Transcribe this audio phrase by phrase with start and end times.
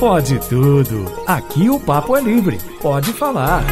[0.00, 1.04] Pode tudo.
[1.26, 2.56] Aqui o papo é livre.
[2.80, 3.62] Pode falar.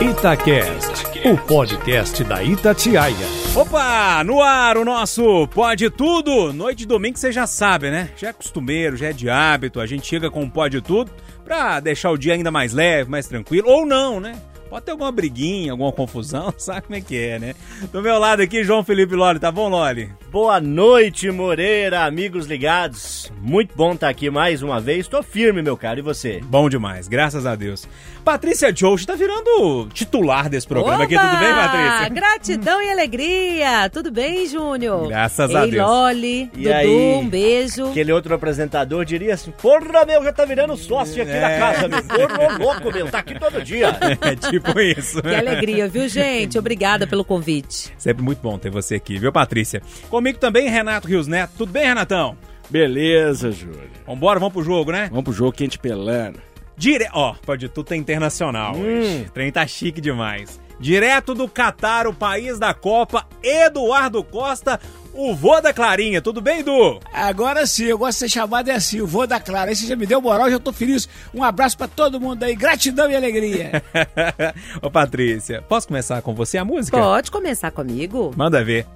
[0.00, 3.14] Itacast, o podcast da Itatiaia.
[3.54, 6.54] Opa, no ar o nosso Pode Tudo.
[6.54, 8.08] Noite de domingo você já sabe, né?
[8.16, 9.78] Já é costumeiro, já é de hábito.
[9.78, 11.12] A gente chega com o Pode Tudo
[11.44, 13.68] pra deixar o dia ainda mais leve, mais tranquilo.
[13.68, 14.40] Ou não, né?
[14.70, 17.54] Pode ter alguma briguinha, alguma confusão, sabe como é que é, né?
[17.92, 20.10] Do meu lado aqui, João Felipe Loli, tá bom, Loli?
[20.34, 23.30] Boa noite, Moreira, amigos ligados.
[23.40, 25.06] Muito bom estar aqui mais uma vez.
[25.06, 26.40] Tô firme, meu caro, e você?
[26.42, 27.86] Bom demais, graças a Deus.
[28.24, 31.04] Patrícia Jones tá virando titular desse programa Oba!
[31.04, 32.08] aqui, tudo bem, Patrícia?
[32.08, 33.88] Gratidão e alegria.
[33.90, 35.06] Tudo bem, Júnior?
[35.06, 35.86] Graças Ei, a Deus.
[35.88, 37.14] Loli, E Dudu, aí?
[37.14, 37.90] um beijo.
[37.90, 41.58] Aquele outro apresentador diria assim: Porra, meu, já tá virando sócio aqui na É.
[41.60, 42.02] casa, meu.
[42.02, 43.94] Porra, louco, meu, tá aqui todo dia.
[44.24, 45.22] É tipo isso.
[45.22, 46.58] Que alegria, viu, gente?
[46.58, 47.92] Obrigada pelo convite.
[47.98, 49.82] Sempre muito bom ter você aqui, viu, Patrícia?
[50.24, 51.52] Comigo também, Renato Rios Neto.
[51.58, 52.34] Tudo bem, Renatão?
[52.70, 53.90] Beleza, Júlio.
[54.06, 55.08] Vambora, vamos pro jogo, né?
[55.10, 56.40] Vamos pro jogo quente pelando.
[56.78, 57.06] Dire...
[57.12, 59.26] Ó, pode tudo é internacional hoje.
[59.28, 60.58] O trem tá chique demais.
[60.80, 64.80] Direto do Catar, o país da Copa, Eduardo Costa,
[65.12, 66.22] o vô da Clarinha.
[66.22, 67.00] Tudo bem, Edu?
[67.12, 69.72] Agora sim, eu gosto de ser chamado é assim, o vô da Clara.
[69.72, 71.06] Aí você já me deu moral, já tô feliz.
[71.34, 73.82] Um abraço pra todo mundo aí, gratidão e alegria.
[74.80, 76.96] Ô, Patrícia, posso começar com você a música?
[76.96, 78.32] Pode começar comigo?
[78.34, 78.86] Manda ver.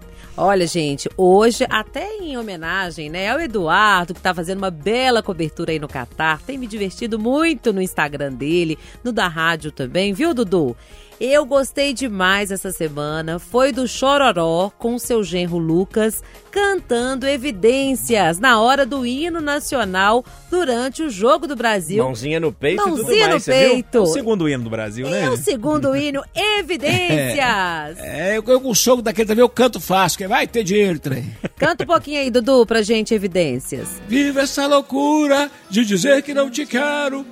[0.40, 5.72] Olha, gente, hoje, até em homenagem, né, ao Eduardo, que tá fazendo uma bela cobertura
[5.72, 10.32] aí no Catar, tem me divertido muito no Instagram dele, no da rádio também, viu,
[10.32, 10.76] Dudu?
[11.20, 13.40] Eu gostei demais essa semana.
[13.40, 21.02] Foi do Chororó com seu genro Lucas cantando evidências na hora do hino nacional durante
[21.02, 22.04] o Jogo do Brasil.
[22.04, 24.02] Mãozinha no peito e tudo Mãozinha mais, no peito.
[24.02, 25.24] O segundo hino do Brasil, né?
[25.24, 27.98] É o segundo hino, Evidências.
[27.98, 31.00] É, eu, eu com o sogro daquele também, eu canto fácil, que vai ter dinheiro,
[31.00, 31.36] trem.
[31.56, 34.00] Canta um pouquinho aí, Dudu, pra gente, Evidências.
[34.06, 37.26] Viva essa loucura de dizer que não te quero.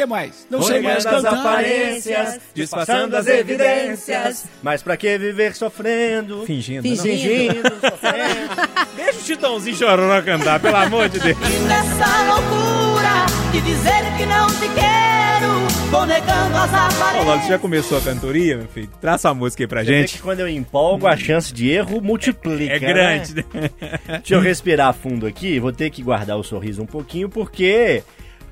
[0.00, 0.46] Que mais?
[0.48, 4.46] Não sei mais as aparências, disfarçando as evidências.
[4.62, 6.44] Mas pra que viver sofrendo?
[6.46, 6.82] Fingindo.
[6.82, 7.06] Fingindo.
[7.06, 8.96] Fingindo, sofrendo.
[8.96, 11.36] Deixa o Titãozinho Chororó cantar, pelo amor de Deus.
[11.38, 17.26] Nessa loucura de dizer que não te quero, vou negando as Ô, aparências.
[17.26, 18.90] Lolo, você já começou a cantoria, meu filho?
[19.02, 20.14] Traça a música aí pra Você gente.
[20.14, 22.72] que quando eu empolgo, a chance de erro multiplica.
[22.74, 23.44] É grande, né?
[23.52, 23.70] né?
[24.18, 28.02] Deixa eu respirar fundo aqui, vou ter que guardar o sorriso um pouquinho, porque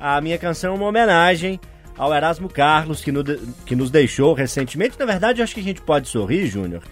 [0.01, 1.61] a minha canção é uma homenagem
[1.97, 4.99] ao Erasmo Carlos, que, no- que nos deixou recentemente.
[4.99, 6.83] Na verdade, acho que a gente pode sorrir, Júnior,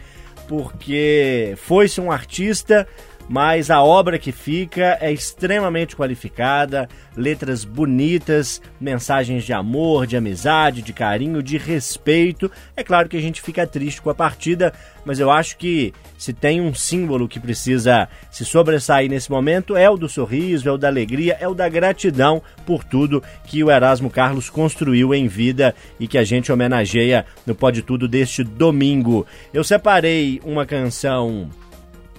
[0.48, 2.86] porque foi-se um artista,
[3.28, 10.82] mas a obra que fica é extremamente qualificada, letras bonitas, mensagens de amor, de amizade,
[10.82, 12.50] de carinho, de respeito.
[12.76, 14.72] É claro que a gente fica triste com a partida,
[15.04, 19.88] mas eu acho que se tem um símbolo que precisa se sobressair nesse momento é
[19.90, 23.70] o do sorriso, é o da alegria, é o da gratidão por tudo que o
[23.70, 29.26] Erasmo Carlos construiu em vida e que a gente homenageia no Pode Tudo deste domingo.
[29.52, 31.48] Eu separei uma canção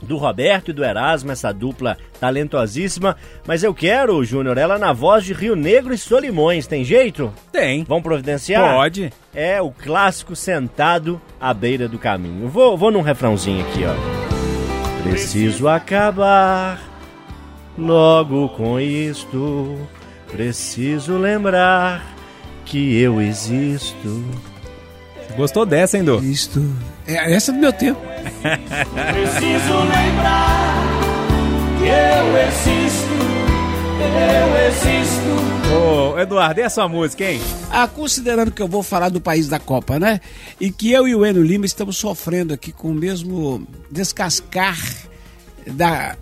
[0.01, 3.15] do Roberto e do Erasmo, essa dupla talentosíssima,
[3.45, 7.33] mas eu quero, Júnior, ela na voz de Rio Negro e Solimões, tem jeito?
[7.51, 7.83] Tem.
[7.83, 8.73] Vamos providenciar?
[8.75, 9.11] Pode.
[9.33, 12.47] É o clássico sentado à beira do caminho.
[12.47, 14.27] Vou, vou num refrãozinho aqui, ó.
[15.03, 16.81] Preciso acabar
[17.77, 19.77] logo com isto.
[20.31, 22.03] Preciso lembrar
[22.65, 24.23] que eu existo.
[25.35, 26.23] Gostou dessa, hein, Du?
[26.23, 26.63] Isto.
[27.05, 27.99] É, essa é do meu tempo.
[28.01, 30.83] Preciso lembrar
[31.77, 33.17] que eu existo,
[34.01, 35.57] eu existo.
[35.73, 37.41] Ô, Eduardo, e a sua música, hein?
[37.69, 40.21] Ah, considerando que eu vou falar do país da Copa, né?
[40.59, 44.77] E que eu e o Enio Lima estamos sofrendo aqui com o mesmo descascar
[45.67, 46.15] da,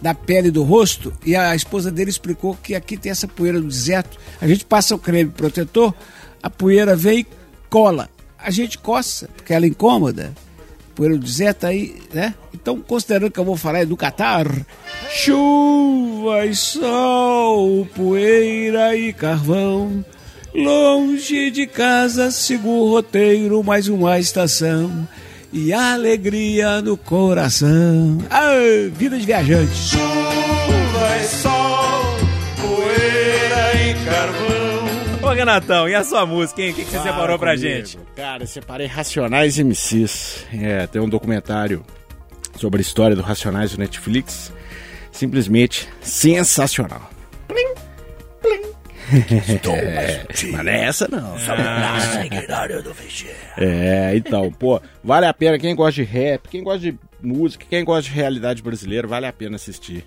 [0.00, 3.68] da pele do rosto, e a esposa dele explicou que aqui tem essa poeira do
[3.68, 4.18] deserto.
[4.40, 5.92] A gente passa o creme protetor,
[6.42, 7.26] a poeira vem e
[7.68, 8.08] cola.
[8.42, 10.32] A gente coça, porque ela é incômoda.
[10.94, 12.34] Poeira do deserto aí, né?
[12.52, 14.46] Então, considerando que eu vou falar do Catar,
[15.10, 20.04] chuva e sol, poeira e carvão.
[20.54, 25.08] Longe de casa, sigo o roteiro, mais uma estação.
[25.50, 28.18] E alegria no coração.
[28.30, 28.52] Ah,
[28.92, 29.74] vida de viajante.
[29.74, 31.51] Chuva e sol,
[35.32, 36.72] Ô, Renatão, e a sua música, hein?
[36.72, 37.74] O que, que você separou pra comigo.
[37.74, 37.98] gente?
[38.14, 40.46] Cara, eu separei Racionais MCs.
[40.52, 41.82] É, tem um documentário
[42.58, 44.52] sobre a história do Racionais do Netflix.
[45.10, 47.10] Simplesmente sensacional.
[47.48, 47.74] Plim,
[48.42, 48.72] plim.
[49.72, 51.38] É, mas não é essa não.
[53.56, 57.82] É, então, pô, vale a pena quem gosta de rap, quem gosta de música, quem
[57.82, 60.04] gosta de realidade brasileira, vale a pena assistir.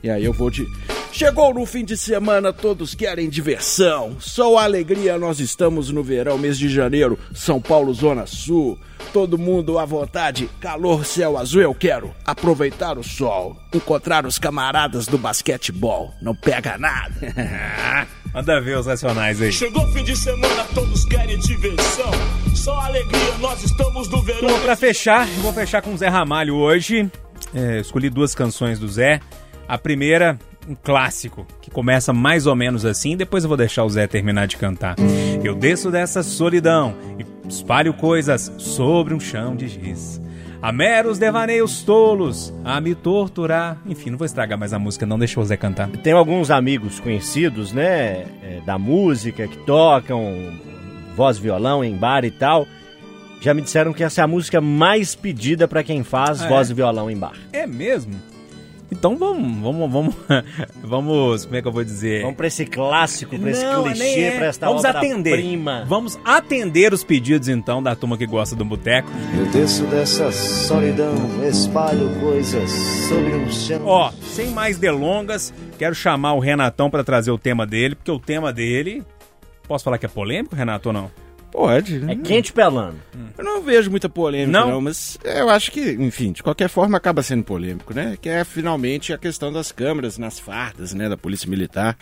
[0.00, 0.64] E aí eu vou de
[1.12, 4.16] Chegou no fim de semana, todos querem diversão.
[4.20, 8.78] Só alegria, nós estamos no verão, mês de janeiro, São Paulo, Zona Sul.
[9.12, 15.06] Todo mundo à vontade, calor, céu azul, eu quero aproveitar o sol, encontrar os camaradas
[15.08, 16.12] do basquetebol.
[16.22, 17.14] Não pega nada.
[18.32, 19.52] Manda ver os racionais aí.
[19.52, 22.10] Chegou fim de semana, todos querem diversão.
[22.54, 24.48] Só alegria, nós estamos no verão.
[24.48, 27.10] Então, pra fechar, eu vou fechar com o Zé Ramalho hoje.
[27.52, 29.20] É, escolhi duas canções do Zé.
[29.66, 30.38] A primeira,
[30.70, 34.46] um clássico, que começa mais ou menos assim, depois eu vou deixar o Zé terminar
[34.46, 34.94] de cantar.
[35.42, 40.20] Eu desço dessa solidão e espalho coisas sobre um chão de giz.
[40.62, 43.78] A meros devaneios tolos, a me torturar.
[43.86, 45.88] Enfim, não vou estragar mais a música, não deixa o Zé cantar.
[45.88, 50.52] Tem alguns amigos conhecidos, né, é, da música, que tocam
[51.16, 52.66] voz e violão em bar e tal.
[53.40, 56.68] Já me disseram que essa é a música mais pedida pra quem faz Ah, voz
[56.68, 56.72] é?
[56.72, 57.32] e violão em bar.
[57.54, 58.12] É mesmo?
[58.90, 60.14] Então vamos, vamos, vamos,
[60.82, 62.22] vamos, como é que eu vou dizer?
[62.22, 64.36] Vamos pra esse clássico, pra esse clichê, é.
[64.36, 65.30] pra esta Vamos atender.
[65.32, 65.84] obra-prima.
[65.86, 69.08] Vamos atender os pedidos então da turma que gosta do boteco.
[69.38, 71.14] Eu desço dessa solidão,
[71.48, 72.70] espalho coisas
[73.08, 73.80] sobre um chão.
[73.84, 78.18] Ó, sem mais delongas, quero chamar o Renatão pra trazer o tema dele, porque o
[78.18, 79.04] tema dele,
[79.68, 81.10] posso falar que é polêmico, Renato ou não?
[81.50, 82.12] Pode, né?
[82.12, 82.98] É quente pelando.
[83.36, 84.70] Eu não vejo muita polêmica, Não?
[84.70, 84.80] não?
[84.80, 88.16] mas eu acho que, enfim, de qualquer forma acaba sendo polêmico, né?
[88.20, 91.96] Que é finalmente a questão das câmeras nas fardas, né, da Polícia Militar,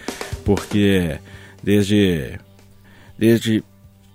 [0.44, 1.18] porque
[1.62, 2.38] desde
[3.18, 3.64] desde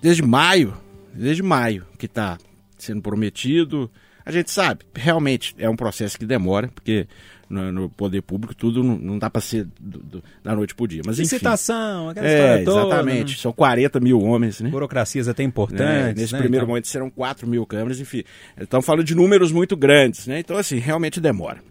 [0.01, 0.73] desde maio,
[1.13, 2.37] desde maio que tá
[2.77, 3.89] sendo prometido,
[4.25, 7.07] a gente sabe, realmente é um processo que demora, porque
[7.49, 10.87] no, no poder público tudo não, não dá para ser do- do- da noite pro
[10.87, 11.23] dia, mas enfim.
[11.35, 12.79] Licitação, aquela É, história toda.
[12.87, 13.39] exatamente.
[13.39, 14.69] São 40 mil homens, né?
[14.69, 15.47] Burocracias até né?
[15.49, 16.21] importantes.
[16.21, 16.39] Nesse né?
[16.39, 18.23] primeiro Então, momento serão 4 mil câmeras, enfim.
[18.59, 20.39] Estamos falando de números muito grandes, né?
[20.39, 21.61] Então, assim, realmente demora.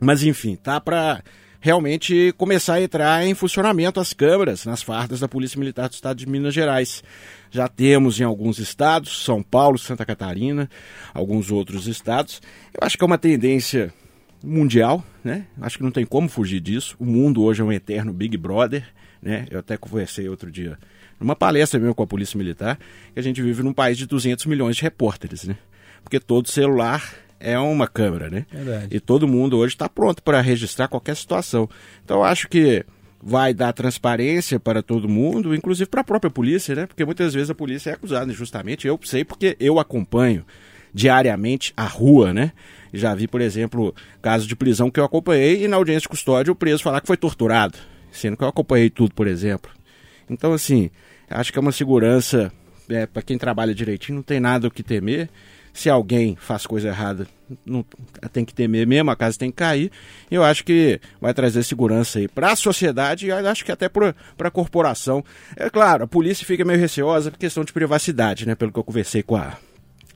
[0.00, 1.22] Mas, enfim, tá para
[1.60, 6.16] realmente começar a entrar em funcionamento as câmeras nas fardas da Polícia Militar do Estado
[6.16, 7.02] de Minas Gerais.
[7.50, 10.70] Já temos em alguns estados, São Paulo, Santa Catarina,
[11.12, 12.40] alguns outros estados.
[12.72, 13.92] Eu acho que é uma tendência
[14.42, 15.46] mundial, né?
[15.60, 16.96] Acho que não tem como fugir disso.
[16.98, 18.84] O mundo hoje é um eterno Big Brother,
[19.22, 19.46] né?
[19.50, 20.78] Eu até conversei outro dia
[21.18, 22.78] numa palestra mesmo com a Polícia Militar,
[23.12, 25.56] que a gente vive num país de 200 milhões de repórteres, né?
[26.02, 28.46] Porque todo celular é uma câmera, né?
[28.50, 28.96] Verdade.
[28.96, 31.68] E todo mundo hoje está pronto para registrar qualquer situação.
[32.04, 32.84] Então eu acho que
[33.20, 36.86] vai dar transparência para todo mundo, inclusive para a própria polícia, né?
[36.86, 38.86] Porque muitas vezes a polícia é acusada injustamente.
[38.86, 40.44] Eu sei porque eu acompanho
[40.92, 42.52] diariamente a rua, né?
[42.92, 46.52] Já vi, por exemplo, casos de prisão que eu acompanhei e na audiência de custódia
[46.52, 47.76] o preso falar que foi torturado,
[48.10, 49.70] sendo que eu acompanhei tudo, por exemplo.
[50.28, 50.90] Então, assim,
[51.28, 52.52] acho que é uma segurança
[52.88, 55.28] é, para quem trabalha direitinho, não tem nada o que temer.
[55.72, 57.28] Se alguém faz coisa errada,
[57.64, 57.84] não
[58.32, 59.92] tem que temer mesmo, a casa tem que cair.
[60.28, 64.14] Eu acho que vai trazer segurança aí para a sociedade e acho que até para
[64.40, 65.24] a corporação.
[65.54, 68.56] É claro, a polícia fica meio receosa por questão de privacidade, né?
[68.56, 69.56] Pelo que eu conversei com a,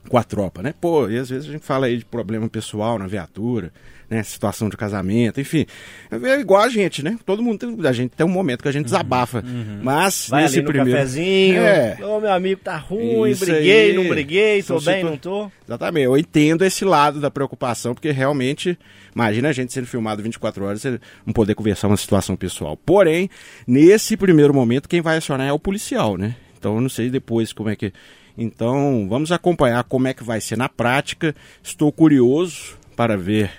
[0.09, 0.75] com a tropa, né?
[0.81, 3.73] Pô, e às vezes a gente fala aí de problema pessoal na viatura,
[4.11, 4.23] né?
[4.23, 5.65] Situação de casamento, enfim.
[6.11, 7.17] É igual a gente, né?
[7.25, 9.43] Todo mundo tem, a gente tem um momento que a gente desabafa.
[9.83, 10.99] Mas Vai nesse ali no primeiro.
[10.99, 11.63] cafezinho.
[11.63, 11.97] É.
[12.03, 13.97] Ô, meu amigo, tá ruim, Isso briguei, aí.
[13.97, 15.51] não briguei, tô São bem, não tô.
[15.67, 18.79] Exatamente, eu entendo esse lado da preocupação, porque realmente,
[19.15, 22.77] imagina a gente sendo filmado 24 horas e não poder conversar uma situação pessoal.
[22.77, 23.31] Porém,
[23.67, 26.35] nesse primeiro momento, quem vai acionar é o policial, né?
[26.59, 27.93] Então eu não sei depois como é que.
[28.37, 31.35] Então, vamos acompanhar como é que vai ser na prática.
[31.63, 33.51] Estou curioso para ver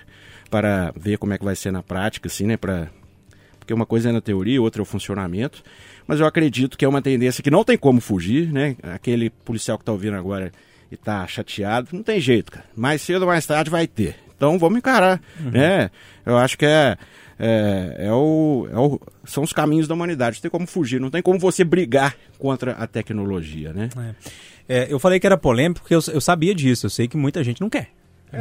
[0.50, 2.58] para ver como é que vai ser na prática, assim, né?
[2.58, 2.88] Para
[3.58, 5.63] porque uma coisa é na teoria, outra é o funcionamento.
[6.06, 8.75] Mas eu acredito que é uma tendência que não tem como fugir, né?
[8.84, 10.51] Aquele policial que está ouvindo agora
[10.92, 12.65] e está chateado, não tem jeito, cara.
[12.75, 14.15] Mais cedo ou mais tarde vai ter.
[14.36, 15.89] Então vamos encarar, né?
[16.25, 16.98] Eu acho que é,
[17.45, 20.38] é, é o, é o- são os caminhos da humanidade.
[20.38, 23.89] Não tem como fugir, não tem como você brigar contra a tecnologia, né?
[24.67, 26.85] É, eu falei que era polêmico porque eu, eu sabia disso.
[26.85, 27.89] Eu sei que muita gente não quer.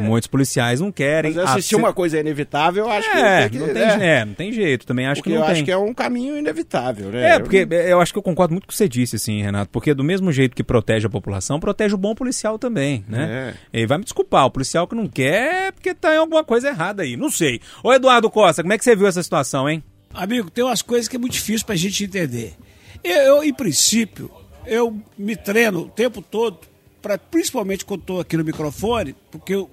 [0.01, 1.35] Muitos policiais não querem.
[1.35, 3.67] Mas se uma coisa é inevitável, eu acho é, que tem que...
[3.67, 4.87] não tem, é, é, não tem jeito.
[4.87, 5.53] Também acho porque que não eu tem.
[5.53, 7.37] acho que é um caminho inevitável, né?
[7.37, 9.71] É, porque eu acho que eu concordo muito com o que você disse, assim, Renato.
[9.71, 13.55] Porque do mesmo jeito que protege a população, protege o bom policial também, né?
[13.73, 16.69] E vai me desculpar, o policial que não quer é porque tá em alguma coisa
[16.69, 17.17] errada aí.
[17.17, 17.61] Não sei.
[17.83, 19.83] Ô, Eduardo Costa, como é que você viu essa situação, hein?
[20.15, 22.55] Amigo, tem umas coisas que é muito difícil pra gente entender.
[23.03, 24.31] Eu, eu, em princípio,
[24.67, 26.59] eu me treino o tempo todo,
[27.01, 29.71] pra, principalmente quando estou aqui no microfone, porque eu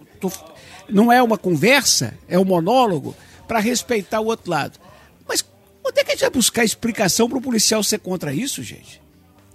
[0.89, 3.15] não é uma conversa, é um monólogo,
[3.47, 4.79] para respeitar o outro lado.
[5.27, 5.43] Mas
[5.83, 9.01] onde é que a gente vai buscar explicação para o policial ser contra isso, gente?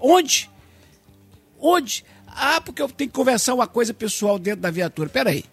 [0.00, 0.50] Onde?
[1.58, 2.04] Onde?
[2.26, 5.08] Ah, porque eu tenho que conversar uma coisa pessoal dentro da viatura.
[5.08, 5.44] Peraí.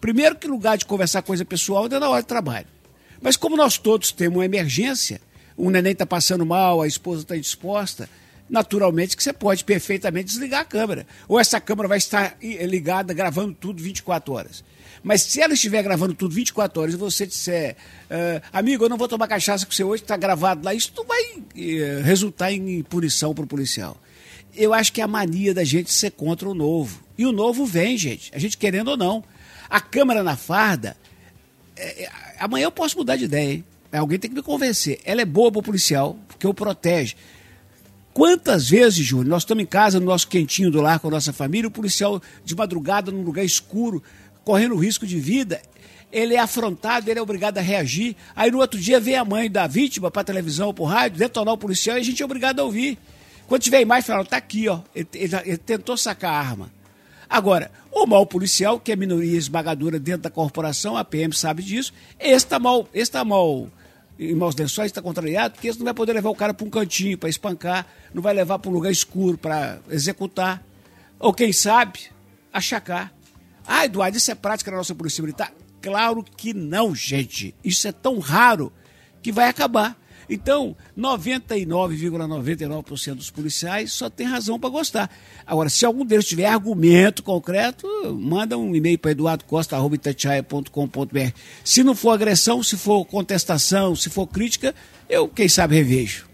[0.00, 2.66] Primeiro que lugar de conversar coisa pessoal é na hora de trabalho.
[3.20, 5.20] Mas como nós todos temos uma emergência,
[5.56, 8.08] o neném está passando mal, a esposa está indisposta,
[8.48, 11.06] naturalmente que você pode perfeitamente desligar a câmera.
[11.28, 14.64] Ou essa câmera vai estar ligada, gravando tudo 24 horas.
[15.02, 17.76] Mas se ela estiver gravando tudo 24 horas e você disser,
[18.10, 21.04] uh, amigo, eu não vou tomar cachaça com você hoje, está gravado lá, isso não
[21.04, 23.96] vai uh, resultar em punição para o policial.
[24.54, 27.04] Eu acho que é a mania da gente ser contra o novo.
[27.16, 29.22] E o novo vem, gente, a gente querendo ou não.
[29.68, 30.96] A câmera na farda,
[31.76, 33.64] é, é, amanhã eu posso mudar de ideia, hein?
[33.92, 35.00] Alguém tem que me convencer.
[35.04, 37.16] Ela é boa para o policial, porque o protege.
[38.16, 41.34] Quantas vezes, Júnior, nós estamos em casa, no nosso quentinho do lar com a nossa
[41.34, 44.02] família, o policial de madrugada, num lugar escuro,
[44.42, 45.60] correndo risco de vida,
[46.10, 48.16] ele é afrontado, ele é obrigado a reagir.
[48.34, 51.52] Aí no outro dia vem a mãe da vítima para televisão ou para rádio, detonar
[51.52, 52.96] o policial e a gente é obrigado a ouvir.
[53.46, 56.72] Quando tiver imagem, fala, tá aqui, ó, ele, ele, ele tentou sacar a arma.
[57.28, 61.92] Agora, o mal policial, que é minoria esmagadora dentro da corporação, a PM sabe disso,
[62.18, 63.68] esse está mal, esse tá mal
[64.18, 66.70] em maus lençóis, está contrariado, porque esse não vai poder levar o cara para um
[66.70, 70.64] cantinho para espancar, não vai levar para um lugar escuro para executar,
[71.18, 72.00] ou quem sabe,
[72.52, 73.12] achacar.
[73.66, 75.52] Ah, Eduardo, isso é prática na nossa Polícia Militar?
[75.82, 77.54] Claro que não, gente.
[77.62, 78.72] Isso é tão raro
[79.22, 79.96] que vai acabar.
[80.28, 85.08] Então, 99,99% ,99 dos policiais só tem razão para gostar.
[85.46, 87.86] Agora, se algum deles tiver argumento concreto,
[88.18, 91.30] manda um e-mail para eduardocosta.com.br.
[91.64, 94.74] Se não for agressão, se for contestação, se for crítica,
[95.08, 96.26] eu, quem sabe, revejo.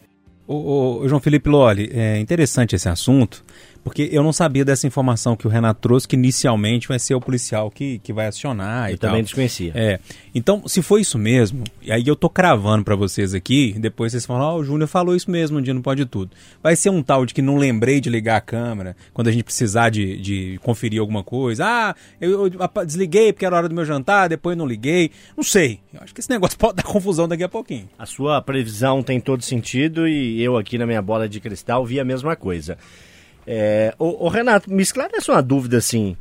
[0.46, 3.44] Ô, João Felipe Loli, é interessante esse assunto,
[3.84, 7.20] porque eu não sabia dessa informação que o Renato trouxe, que inicialmente vai ser o
[7.20, 9.24] policial que, que vai acionar eu e também tal.
[9.24, 9.72] desconhecia.
[9.74, 9.98] É.
[10.34, 14.24] Então, se foi isso mesmo, e aí eu tô cravando para vocês aqui, depois vocês
[14.24, 16.30] falam, ó, oh, o Júnior falou isso mesmo um dia não Pode Tudo.
[16.62, 19.44] Vai ser um tal de que não lembrei de ligar a câmera, quando a gente
[19.44, 21.64] precisar de, de conferir alguma coisa.
[21.66, 25.10] Ah, eu, eu desliguei porque era hora do meu jantar, depois não liguei.
[25.36, 25.80] Não sei.
[25.92, 27.88] Eu acho que esse negócio pode dar confusão daqui a pouquinho.
[27.98, 31.98] A sua previsão tem todo sentido e eu aqui na minha bola de cristal vi
[31.98, 32.78] a mesma coisa.
[33.46, 36.16] É, ô, ô, Renato, me esclarece uma dúvida assim.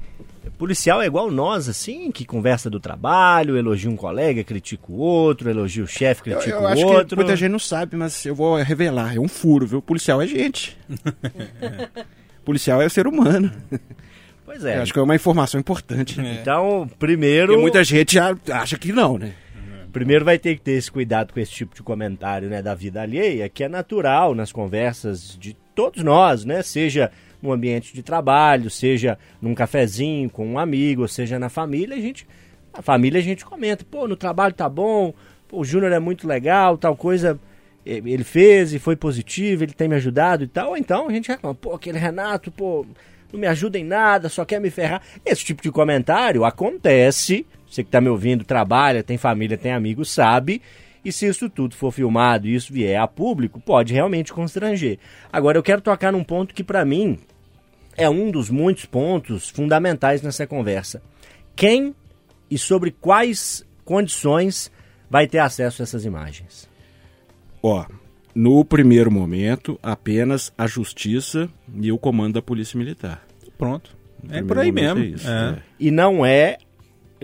[0.58, 5.50] Policial é igual nós, assim, que conversa do trabalho, elogia um colega, critica o outro,
[5.50, 7.08] elogia o chefe, critica eu, eu o acho outro.
[7.10, 9.16] Que muita gente não sabe, mas eu vou revelar.
[9.16, 9.82] É um furo, viu?
[9.82, 10.78] Policial é gente.
[12.46, 13.52] Policial é ser humano.
[14.46, 14.78] Pois é.
[14.78, 16.20] Eu acho que é uma informação importante.
[16.20, 16.34] É.
[16.34, 17.48] Então, primeiro.
[17.48, 19.34] Porque muita gente acha que não, né?
[19.92, 23.02] Primeiro vai ter que ter esse cuidado com esse tipo de comentário, né, da vida
[23.02, 26.62] alheia, que é natural nas conversas de todos nós, né?
[26.62, 27.12] Seja
[27.42, 32.28] no ambiente de trabalho, seja num cafezinho com um amigo, seja na família, a gente,
[32.72, 35.14] a família a gente comenta, pô, no trabalho tá bom,
[35.48, 37.40] pô, o Júnior é muito legal, tal coisa
[37.84, 41.56] ele fez e foi positivo, ele tem me ajudado e tal, então a gente reclama,
[41.56, 42.86] pô, aquele Renato, pô,
[43.34, 45.02] não me ajuda em nada, só quer me ferrar.
[45.26, 50.12] Esse tipo de comentário acontece você que está me ouvindo, trabalha, tem família, tem amigos,
[50.12, 50.62] sabe.
[51.04, 55.00] E se isso tudo for filmado e isso vier a público, pode realmente constranger.
[55.32, 57.18] Agora, eu quero tocar num ponto que, para mim,
[57.98, 61.02] é um dos muitos pontos fundamentais nessa conversa.
[61.56, 61.96] Quem
[62.50, 64.72] e sobre quais condições
[65.10, 66.70] vai ter acesso a essas imagens?
[67.64, 67.86] Ó,
[68.34, 73.26] no primeiro momento, apenas a Justiça e o comando da Polícia Militar.
[73.58, 73.96] Pronto.
[74.30, 75.02] É por aí mesmo.
[75.02, 75.50] É isso, é.
[75.50, 75.58] É.
[75.80, 76.58] E não é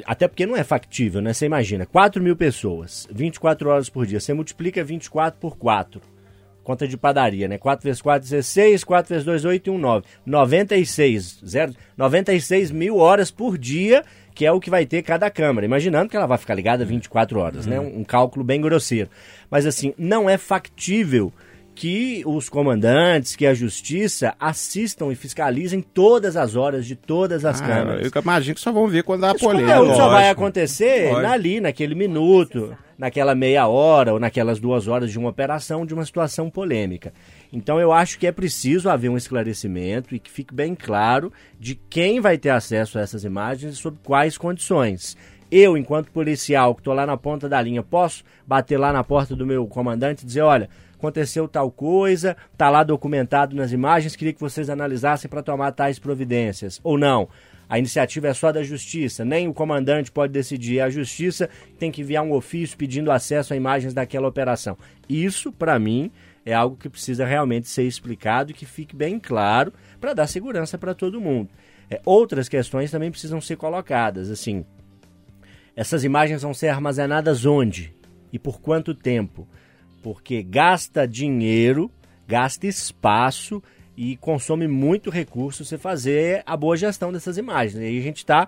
[0.06, 1.34] até porque não é factível, né?
[1.34, 4.20] Você imagina, 4 mil pessoas, 24 horas por dia.
[4.20, 6.02] Você multiplica 24 por 4.
[6.64, 7.58] Conta de padaria, né?
[7.58, 10.06] 4 vezes 4, 16, 4 vezes 2, 8 e 1, 9.
[10.26, 14.04] 96, zero, 96 mil horas por dia,
[14.36, 15.66] que é o que vai ter cada câmera.
[15.66, 17.72] Imaginando que ela vai ficar ligada 24 horas, uhum.
[17.72, 17.80] né?
[17.80, 19.10] Um, um cálculo bem grosseiro.
[19.50, 21.32] Mas assim, não é factível
[21.78, 27.62] que os comandantes, que a justiça assistam e fiscalizem todas as horas de todas as
[27.62, 28.12] ah, câmeras.
[28.12, 29.84] Eu imagino que só vão ver quando dá a polêmica.
[29.84, 35.20] Isso só vai acontecer ali, naquele minuto, naquela meia hora ou naquelas duas horas de
[35.20, 37.14] uma operação, de uma situação polêmica.
[37.54, 41.76] Então eu acho que é preciso haver um esclarecimento e que fique bem claro de
[41.76, 45.16] quem vai ter acesso a essas imagens e sob quais condições.
[45.52, 49.36] Eu, enquanto policial, que estou lá na ponta da linha, posso bater lá na porta
[49.36, 54.34] do meu comandante e dizer, olha, aconteceu tal coisa, está lá documentado nas imagens, queria
[54.34, 56.80] que vocês analisassem para tomar tais providências.
[56.84, 57.30] Ou não.
[57.70, 60.80] A iniciativa é só da justiça, nem o comandante pode decidir.
[60.80, 64.78] É a justiça tem que enviar um ofício pedindo acesso a imagens daquela operação.
[65.10, 66.10] Isso, para mim,
[66.46, 70.78] é algo que precisa realmente ser explicado e que fique bem claro para dar segurança
[70.78, 71.50] para todo mundo.
[71.90, 74.32] É, outras questões também precisam ser colocadas.
[74.32, 74.66] Assim,
[75.76, 77.94] essas imagens vão ser armazenadas onde
[78.32, 79.48] e por quanto tempo?
[80.08, 81.92] Porque gasta dinheiro,
[82.26, 83.62] gasta espaço
[83.98, 87.76] e consome muito recurso você fazer a boa gestão dessas imagens.
[87.76, 88.48] E aí a gente está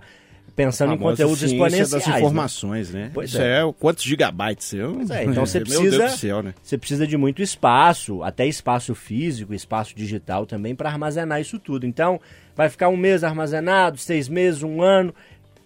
[0.56, 1.90] pensando em conteúdos exponenciais.
[1.90, 2.16] das né?
[2.16, 3.10] informações, né?
[3.12, 3.60] Pois Isso é.
[3.60, 3.72] é.
[3.78, 4.72] quantos gigabytes?
[4.72, 6.54] Eu, Pois é, então você precisa, céu, né?
[6.62, 11.84] você precisa de muito espaço, até espaço físico, espaço digital também, para armazenar isso tudo.
[11.86, 12.18] Então,
[12.56, 15.14] vai ficar um mês armazenado, seis meses, um ano.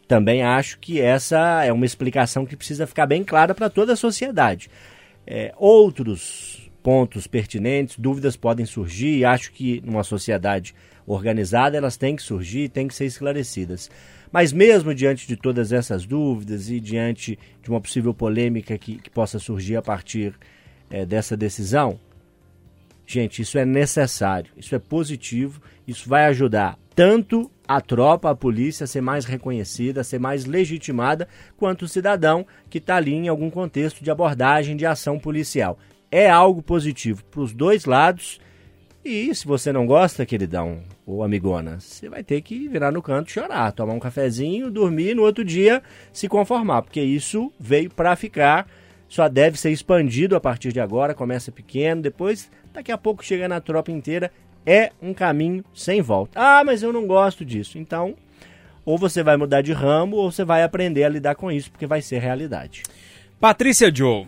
[0.09, 3.97] Também acho que essa é uma explicação que precisa ficar bem clara para toda a
[3.97, 4.69] sociedade.
[5.27, 10.75] É, outros pontos pertinentes, dúvidas podem surgir, e acho que numa sociedade
[11.07, 13.91] organizada elas têm que surgir, têm que ser esclarecidas.
[14.31, 19.11] Mas mesmo diante de todas essas dúvidas e diante de uma possível polêmica que, que
[19.11, 20.35] possa surgir a partir
[20.91, 21.99] eh, dessa decisão,
[23.07, 28.85] gente, isso é necessário, isso é positivo, isso vai ajudar tanto a tropa, a polícia
[28.85, 31.27] a ser mais reconhecida, a ser mais legitimada,
[31.57, 35.79] quanto o cidadão que está ali em algum contexto de abordagem de ação policial.
[36.11, 38.41] É algo positivo para os dois lados.
[39.05, 43.31] E se você não gosta, queridão ou amigona, você vai ter que virar no canto
[43.31, 48.17] chorar, tomar um cafezinho, dormir e no outro dia se conformar, porque isso veio para
[48.17, 48.67] ficar,
[49.07, 53.47] só deve ser expandido a partir de agora, começa pequeno, depois daqui a pouco chega
[53.47, 54.33] na tropa inteira,
[54.67, 56.39] é um caminho sem volta.
[56.39, 57.79] Ah, mas eu não gosto disso.
[57.79, 58.15] Então,
[58.85, 61.87] ou você vai mudar de ramo ou você vai aprender a lidar com isso, porque
[61.87, 62.83] vai ser realidade.
[63.41, 64.27] Patrícia Joe,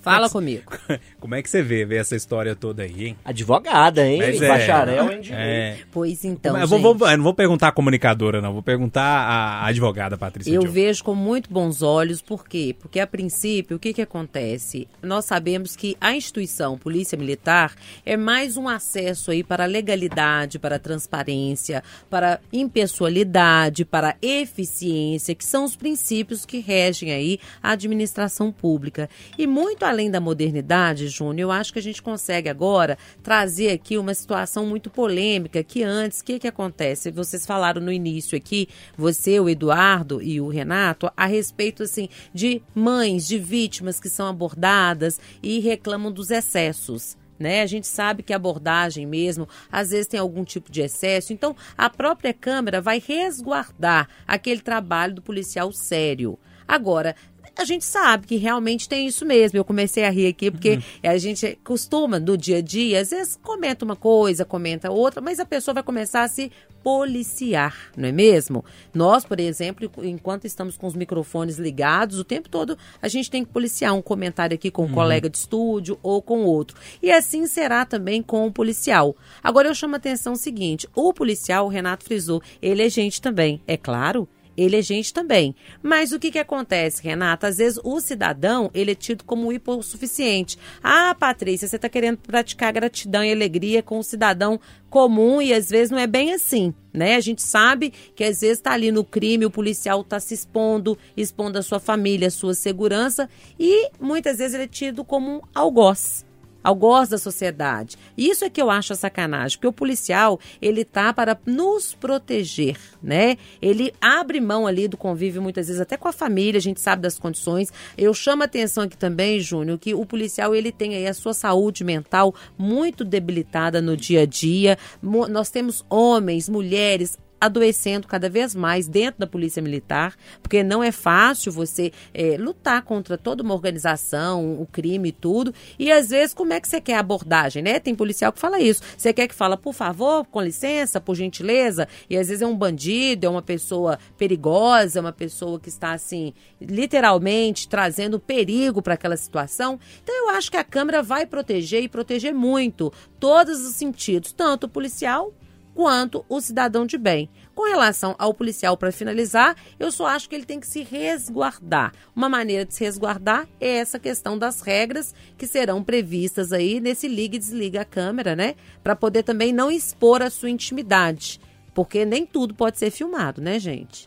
[0.00, 0.72] Fala comigo.
[1.20, 3.16] como é que você vê, vê essa história toda aí, hein?
[3.24, 4.18] Advogada, hein?
[4.18, 4.48] Mas é.
[4.48, 5.32] Bacharel em direito.
[5.34, 5.78] É.
[5.90, 8.52] Pois então, eu, vou, vou- eu não vou perguntar a comunicadora, não.
[8.52, 10.70] Vou perguntar a advogada Patrícia Eu Joe.
[10.70, 12.74] vejo com muito bons olhos, por quê?
[12.78, 14.86] Porque a princípio, o que, que acontece?
[15.02, 17.74] Nós sabemos que a instituição Polícia Militar
[18.06, 24.10] é mais um acesso aí para a legalidade, para a transparência, para a impessoalidade, para
[24.10, 29.08] a eficiência, que são os princípios que regem aí a administração pública.
[29.36, 33.98] E muito além da modernidade, Júnior, eu acho que a gente consegue agora trazer aqui
[33.98, 37.10] uma situação muito polêmica que antes, o que, que acontece?
[37.10, 42.62] Vocês falaram no início aqui, você, o Eduardo e o Renato, a respeito assim de
[42.74, 47.16] mães de vítimas que são abordadas e reclamam dos excessos.
[47.38, 47.62] Né?
[47.62, 51.32] A gente sabe que a abordagem mesmo, às vezes tem algum tipo de excesso.
[51.32, 56.38] Então, a própria Câmara vai resguardar aquele trabalho do policial sério.
[56.66, 57.14] Agora,
[57.58, 59.58] a gente sabe que realmente tem isso mesmo.
[59.58, 63.38] Eu comecei a rir aqui porque a gente costuma, no dia a dia, às vezes
[63.42, 66.52] comenta uma coisa, comenta outra, mas a pessoa vai começar a se
[66.84, 68.64] policiar, não é mesmo?
[68.94, 73.44] Nós, por exemplo, enquanto estamos com os microfones ligados, o tempo todo a gente tem
[73.44, 76.76] que policiar um comentário aqui com um colega de estúdio ou com outro.
[77.02, 79.16] E assim será também com o policial.
[79.42, 83.20] Agora eu chamo a atenção o seguinte: o policial, o Renato frisou, ele é gente
[83.20, 85.54] também, é claro ele é gente também.
[85.80, 87.46] Mas o que, que acontece, Renata?
[87.46, 90.58] Às vezes o cidadão, ele é tido como hipossuficiente.
[90.82, 95.70] Ah, Patrícia, você está querendo praticar gratidão e alegria com o cidadão comum e às
[95.70, 97.14] vezes não é bem assim, né?
[97.14, 100.98] A gente sabe que às vezes está ali no crime, o policial está se expondo,
[101.16, 105.40] expondo a sua família, a sua segurança e muitas vezes ele é tido como um
[105.54, 106.26] algoz
[106.62, 107.96] algoz da sociedade.
[108.16, 112.76] Isso é que eu acho a sacanagem, porque o policial, ele tá para nos proteger,
[113.02, 113.36] né?
[113.60, 117.02] Ele abre mão ali do convívio muitas vezes até com a família, a gente sabe
[117.02, 117.72] das condições.
[117.96, 121.34] Eu chamo a atenção aqui também, Júnior, que o policial, ele tem aí a sua
[121.34, 124.78] saúde mental muito debilitada no dia a dia.
[125.02, 130.90] Nós temos homens, mulheres, adoecendo cada vez mais dentro da polícia militar, porque não é
[130.90, 135.54] fácil você eh, lutar contra toda uma organização, o crime e tudo.
[135.78, 137.78] E às vezes, como é que você quer a abordagem, né?
[137.78, 138.82] Tem policial que fala isso.
[138.96, 142.56] Você quer que fala, por favor, com licença, por gentileza, e às vezes é um
[142.56, 149.16] bandido, é uma pessoa perigosa, uma pessoa que está assim, literalmente trazendo perigo para aquela
[149.16, 149.78] situação.
[150.02, 154.64] Então eu acho que a Câmara vai proteger e proteger muito todos os sentidos, tanto
[154.64, 155.32] o policial
[155.78, 157.30] quanto o cidadão de bem.
[157.54, 161.92] Com relação ao policial, para finalizar, eu só acho que ele tem que se resguardar.
[162.16, 167.06] Uma maneira de se resguardar é essa questão das regras que serão previstas aí nesse
[167.06, 168.56] liga e desliga a câmera, né?
[168.82, 171.40] Para poder também não expor a sua intimidade.
[171.72, 174.04] Porque nem tudo pode ser filmado, né, gente?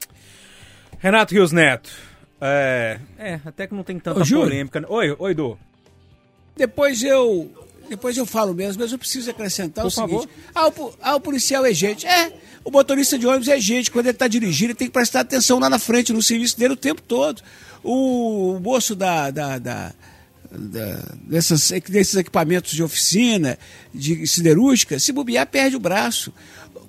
[0.99, 1.89] Renato Rios Neto.
[2.41, 4.83] É, é, até que não tem tanta Ô, polêmica.
[4.89, 5.57] Oi, oi, Du.
[6.57, 7.49] Depois eu.
[7.91, 10.11] Depois eu falo mesmo, mas eu preciso acrescentar Por o seguinte.
[10.11, 10.29] favor.
[10.55, 12.07] Ah o, ah, o policial é gente.
[12.07, 13.91] É, o motorista de ônibus é gente.
[13.91, 16.73] Quando ele está dirigindo, ele tem que prestar atenção lá na frente, no serviço dele
[16.73, 17.41] o tempo todo.
[17.83, 19.29] O, moço da.
[19.29, 19.93] da, da
[20.53, 23.57] da- dessas, desses equipamentos de oficina,
[23.93, 26.33] de siderúrgica, se bobear, perde o braço.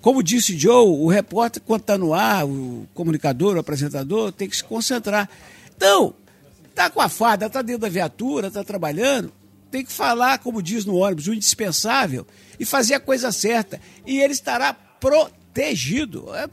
[0.01, 4.57] Como disse Joe, o repórter, quando está no ar, o comunicador, o apresentador, tem que
[4.57, 5.29] se concentrar.
[5.77, 6.13] Então,
[6.75, 9.33] tá com a farda, tá dentro da viatura, tá trabalhando,
[9.73, 12.27] tem que falar, como diz no ônibus, o indispensável
[12.61, 13.81] e fazer a coisa certa.
[14.07, 16.27] E ele estará protegido.
[16.35, 16.45] É,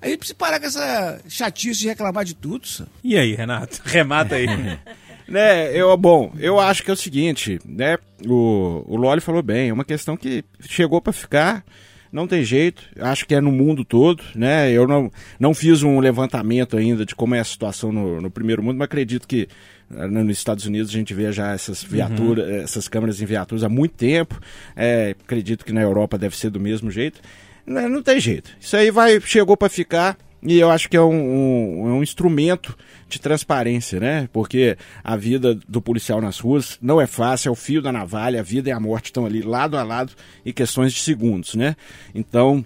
[0.00, 2.66] A gente precisa parar com essa chatice de reclamar de tudo.
[2.66, 2.84] Só.
[3.04, 3.80] E aí, Renato?
[3.84, 4.46] Remata aí.
[5.26, 7.96] Né, eu, bom, eu acho que é o seguinte, né,
[8.26, 11.64] o, o Loli falou bem, é uma questão que chegou para ficar,
[12.12, 15.98] não tem jeito, acho que é no mundo todo, né, eu não, não fiz um
[15.98, 19.48] levantamento ainda de como é a situação no, no primeiro mundo, mas acredito que
[19.90, 23.92] nos Estados Unidos a gente vê já essas viaturas, essas câmeras em viaturas há muito
[23.92, 24.40] tempo,
[24.76, 27.20] é, acredito que na Europa deve ser do mesmo jeito,
[27.66, 31.00] Né, não tem jeito, isso aí vai, chegou para ficar, e eu acho que é
[31.00, 32.76] um, um- é um instrumento
[33.08, 34.28] de transparência, né?
[34.34, 38.40] Porque a vida do policial nas ruas não é fácil, é o fio da navalha,
[38.40, 40.12] a vida e a morte estão ali lado a lado
[40.44, 41.74] em questões de segundos, né?
[42.14, 42.62] Então,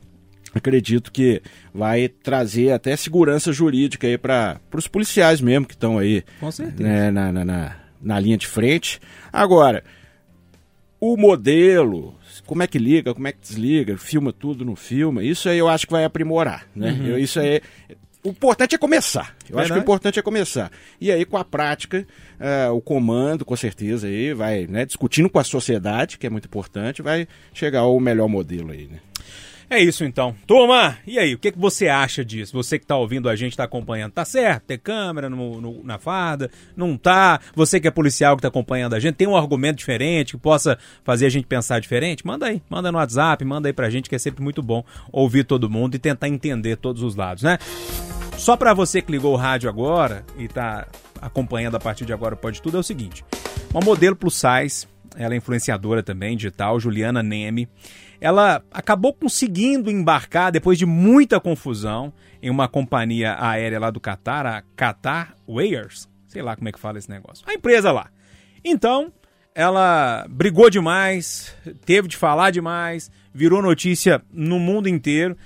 [0.59, 1.41] acredito que
[1.73, 6.23] vai trazer até segurança jurídica aí para os policiais mesmo que estão aí
[6.83, 9.01] né, na, na, na, na linha de frente.
[9.33, 9.83] Agora,
[11.01, 12.15] o modelo,
[12.47, 15.69] como é que liga, como é que desliga, filma tudo, não filma, isso aí eu
[15.69, 16.91] acho que vai aprimorar, né?
[16.93, 17.07] Uhum.
[17.07, 17.61] Eu- isso aí,
[18.25, 19.29] o importante é começar.
[19.29, 19.81] Eu acho que o Verdade.
[19.81, 20.73] importante é começar.
[21.01, 22.05] E aí, com a prática,
[22.41, 26.47] eh, o comando, com certeza, aí vai, né, discutindo com a sociedade, que é muito
[26.47, 28.99] importante, vai chegar ao melhor modelo aí, né?
[29.71, 30.35] É isso então.
[30.47, 32.55] Turma, e aí, o que, que você acha disso?
[32.55, 34.63] Você que tá ouvindo a gente, tá acompanhando, tá certo?
[34.65, 36.51] Ter câmera no, no- na farda?
[36.75, 37.39] Não tá?
[37.55, 40.79] Você que é policial que tá acompanhando a gente, tem um argumento diferente que possa
[41.05, 42.27] fazer a gente pensar diferente?
[42.27, 45.45] Manda aí, manda no WhatsApp, manda aí pra gente, que é sempre muito bom ouvir
[45.45, 47.59] todo mundo e tentar entender todos os lados, né?
[48.39, 50.87] Só pra você que ligou o rádio agora e tá
[51.21, 53.23] acompanhando a partir de agora o Pode Tudo, é o seguinte.
[53.71, 57.69] Uma modelo plus size, ela é influenciadora também, digital, Juliana Neme.
[58.21, 64.47] Ela acabou conseguindo embarcar, depois de muita confusão, em uma companhia aérea lá do Qatar,
[64.47, 66.09] a Qatar Airways.
[66.27, 67.45] Sei lá como é que fala esse negócio.
[67.49, 68.11] A empresa lá.
[68.65, 69.13] Então,
[69.55, 75.37] ela brigou demais, teve de falar demais, virou notícia no mundo inteiro,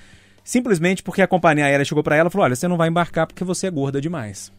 [0.44, 3.26] simplesmente porque a companhia aérea chegou para ela e falou: "Olha, você não vai embarcar
[3.26, 4.52] porque você é gorda demais".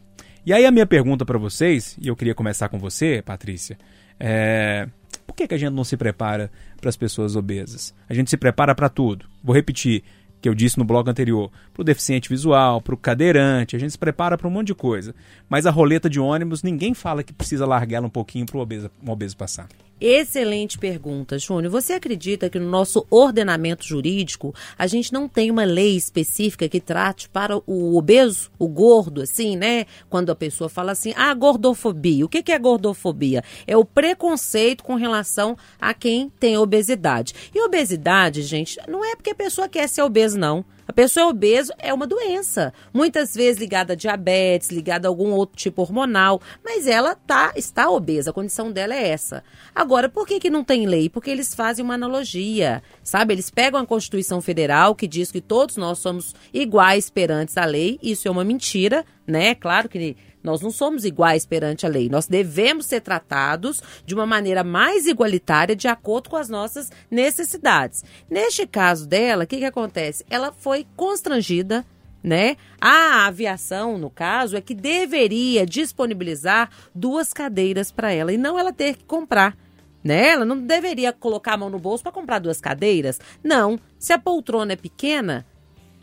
[0.46, 3.78] E aí a minha pergunta para vocês, e eu queria começar com você, Patrícia,
[4.18, 4.88] é
[5.26, 6.50] por que, que a gente não se prepara
[6.80, 7.92] para as pessoas obesas?
[8.08, 9.26] A gente se prepara para tudo.
[9.42, 10.04] Vou repetir
[10.40, 13.92] que eu disse no blog anterior, para o deficiente visual, para o cadeirante, a gente
[13.92, 15.14] se prepara para um monte de coisa.
[15.48, 18.60] Mas a roleta de ônibus, ninguém fala que precisa largar ela um pouquinho para o
[18.60, 19.66] um obeso passar.
[20.00, 21.70] Excelente pergunta, Júnior.
[21.70, 26.80] Você acredita que no nosso ordenamento jurídico a gente não tem uma lei específica que
[26.80, 29.86] trate para o obeso, o gordo, assim, né?
[30.10, 32.24] Quando a pessoa fala assim, ah, gordofobia.
[32.24, 33.44] O que é gordofobia?
[33.66, 37.32] É o preconceito com relação a quem tem obesidade.
[37.54, 40.64] E obesidade, gente, não é porque a pessoa quer ser obeso, não.
[40.94, 45.82] Pessoa obeso é uma doença, muitas vezes ligada a diabetes, ligada a algum outro tipo
[45.82, 49.42] hormonal, mas ela tá, está obesa, a condição dela é essa.
[49.74, 51.08] Agora, por que, que não tem lei?
[51.08, 53.34] Porque eles fazem uma analogia, sabe?
[53.34, 57.98] Eles pegam a Constituição Federal, que diz que todos nós somos iguais perante a lei,
[58.00, 59.54] isso é uma mentira, né?
[59.54, 62.10] Claro que nós não somos iguais perante a lei.
[62.10, 68.04] Nós devemos ser tratados de uma maneira mais igualitária, de acordo com as nossas necessidades.
[68.30, 70.24] Neste caso dela, o que, que acontece?
[70.28, 71.84] Ela foi constrangida.
[72.22, 72.56] Né?
[72.80, 78.72] A aviação, no caso, é que deveria disponibilizar duas cadeiras para ela e não ela
[78.72, 79.54] ter que comprar.
[80.02, 80.28] Né?
[80.28, 83.20] Ela não deveria colocar a mão no bolso para comprar duas cadeiras.
[83.42, 83.78] Não.
[83.98, 85.44] Se a poltrona é pequena,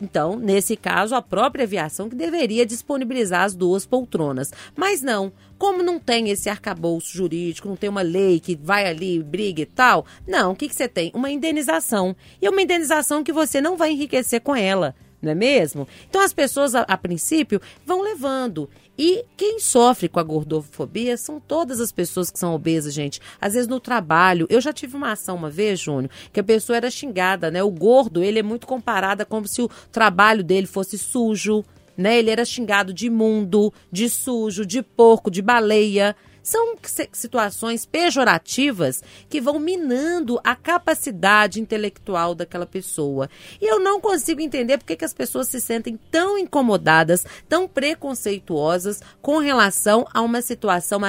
[0.02, 4.52] então, nesse caso, a própria aviação que deveria disponibilizar as duas poltronas.
[4.74, 9.22] Mas não, como não tem esse arcabouço jurídico, não tem uma lei que vai ali,
[9.22, 11.12] briga e tal, não, o que, que você tem?
[11.14, 12.16] Uma indenização.
[12.40, 15.86] E é uma indenização que você não vai enriquecer com ela, não é mesmo?
[16.10, 18.68] Então, as pessoas, a, a princípio, vão levando.
[18.98, 23.20] E quem sofre com a gordofobia são todas as pessoas que são obesas, gente.
[23.40, 24.46] Às vezes no trabalho.
[24.50, 27.62] Eu já tive uma ação uma vez, Júnior, que a pessoa era xingada, né?
[27.62, 31.64] O gordo, ele é muito comparado como se o trabalho dele fosse sujo,
[31.96, 32.18] né?
[32.18, 36.14] Ele era xingado de imundo, de sujo, de porco, de baleia.
[36.42, 36.76] São
[37.12, 43.30] situações pejorativas que vão minando a capacidade intelectual daquela pessoa.
[43.60, 49.00] E eu não consigo entender por que as pessoas se sentem tão incomodadas, tão preconceituosas
[49.20, 51.00] com relação a uma situação,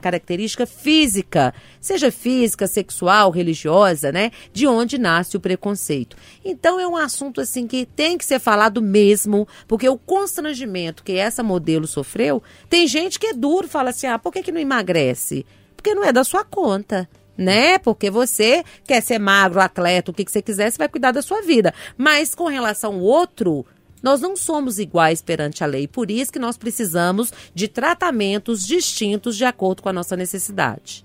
[0.00, 4.30] característica física, seja física, sexual, religiosa, né?
[4.52, 6.16] De onde nasce o preconceito.
[6.44, 11.12] Então é um assunto assim que tem que ser falado mesmo, porque o constrangimento que
[11.12, 14.60] essa modelo sofreu, tem gente que é duro, fala assim: "Ah, por que que não
[14.70, 15.44] emagrece?"
[15.76, 17.08] Porque não é da sua conta.
[17.36, 17.78] Né?
[17.78, 21.22] Porque você quer ser magro, atleta, o que, que você quiser, você vai cuidar da
[21.22, 21.72] sua vida.
[21.96, 23.64] Mas com relação ao outro,
[24.02, 25.88] nós não somos iguais perante a lei.
[25.88, 31.04] Por isso que nós precisamos de tratamentos distintos de acordo com a nossa necessidade.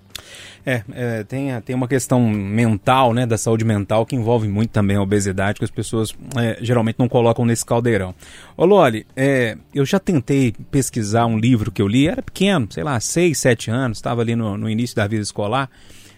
[0.64, 4.96] É, é, tem, tem uma questão mental, né, da saúde mental, que envolve muito também
[4.96, 8.14] a obesidade, que as pessoas é, geralmente não colocam nesse caldeirão.
[8.56, 12.82] Ô Loli, é, eu já tentei pesquisar um livro que eu li, era pequeno, sei
[12.82, 15.70] lá, 6, 7 anos, estava ali no, no início da vida escolar,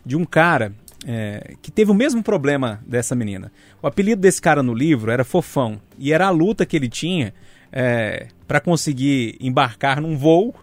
[0.04, 0.72] de um cara
[1.06, 3.52] é, que teve o mesmo problema dessa menina.
[3.82, 7.34] O apelido desse cara no livro era Fofão, e era a luta que ele tinha
[8.46, 10.54] para conseguir embarcar num voo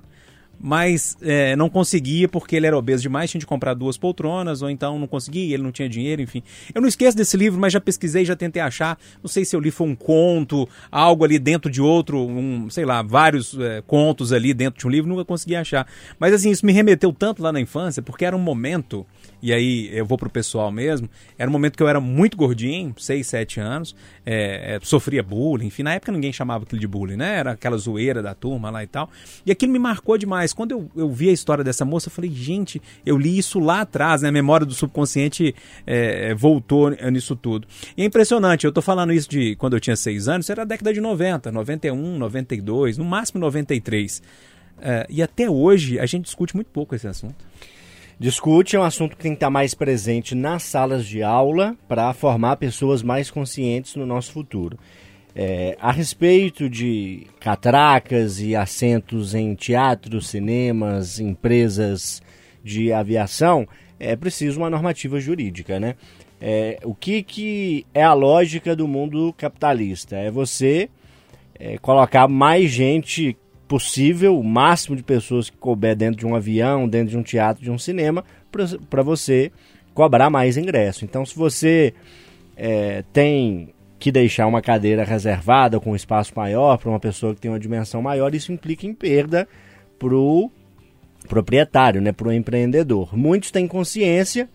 [0.59, 4.69] mas é, não conseguia porque ele era obeso demais, tinha de comprar duas poltronas, ou
[4.69, 6.41] então não conseguia, ele não tinha dinheiro, enfim.
[6.73, 8.97] Eu não esqueço desse livro, mas já pesquisei, já tentei achar.
[9.21, 12.85] Não sei se eu li foi um conto, algo ali dentro de outro, um, sei
[12.85, 15.87] lá, vários é, contos ali dentro de um livro, nunca consegui achar.
[16.19, 19.05] Mas assim, isso me remeteu tanto lá na infância, porque era um momento,
[19.45, 22.95] e aí eu vou pro pessoal mesmo, era um momento que eu era muito gordinho,
[22.97, 27.15] 6, 7 anos, é, é, sofria bullying, enfim, na época ninguém chamava aquilo de bullying,
[27.15, 27.37] né?
[27.37, 29.07] Era aquela zoeira da turma lá e tal.
[29.45, 30.51] E aquilo me marcou demais.
[30.51, 33.81] Quando eu, eu vi a história dessa moça, eu falei, gente, eu li isso lá
[33.81, 34.29] atrás, né?
[34.29, 35.53] A memória do subconsciente
[35.85, 37.67] é, voltou nisso tudo.
[37.95, 40.65] E é impressionante, eu tô falando isso de quando eu tinha 6 anos, era a
[40.65, 44.23] década de 90, 91, 92, no máximo 93.
[44.81, 47.45] É, e até hoje a gente discute muito pouco esse assunto.
[48.17, 52.13] Discute é um assunto que tem que estar mais presente nas salas de aula para
[52.13, 54.79] formar pessoas mais conscientes no nosso futuro.
[55.35, 62.21] É, a respeito de catracas e assentos em teatros, cinemas, empresas
[62.63, 63.67] de aviação,
[63.99, 65.95] é preciso uma normativa jurídica, né?
[66.39, 70.15] É, o que, que é a lógica do mundo capitalista?
[70.15, 70.89] É você
[71.59, 73.35] é, colocar mais gente
[73.67, 77.63] possível, o máximo de pessoas que couber dentro de um avião, dentro de um teatro,
[77.63, 78.23] de um cinema,
[78.89, 79.51] para você
[79.93, 81.05] cobrar mais ingresso.
[81.05, 81.93] Então, se você
[82.55, 87.41] é, tem que deixar uma cadeira reservada com um espaço maior para uma pessoa que
[87.41, 89.47] tem uma dimensão maior, isso implica em perda
[89.97, 90.51] para o
[91.27, 93.17] proprietário, né, para o empreendedor.
[93.17, 94.47] Muitos têm consciência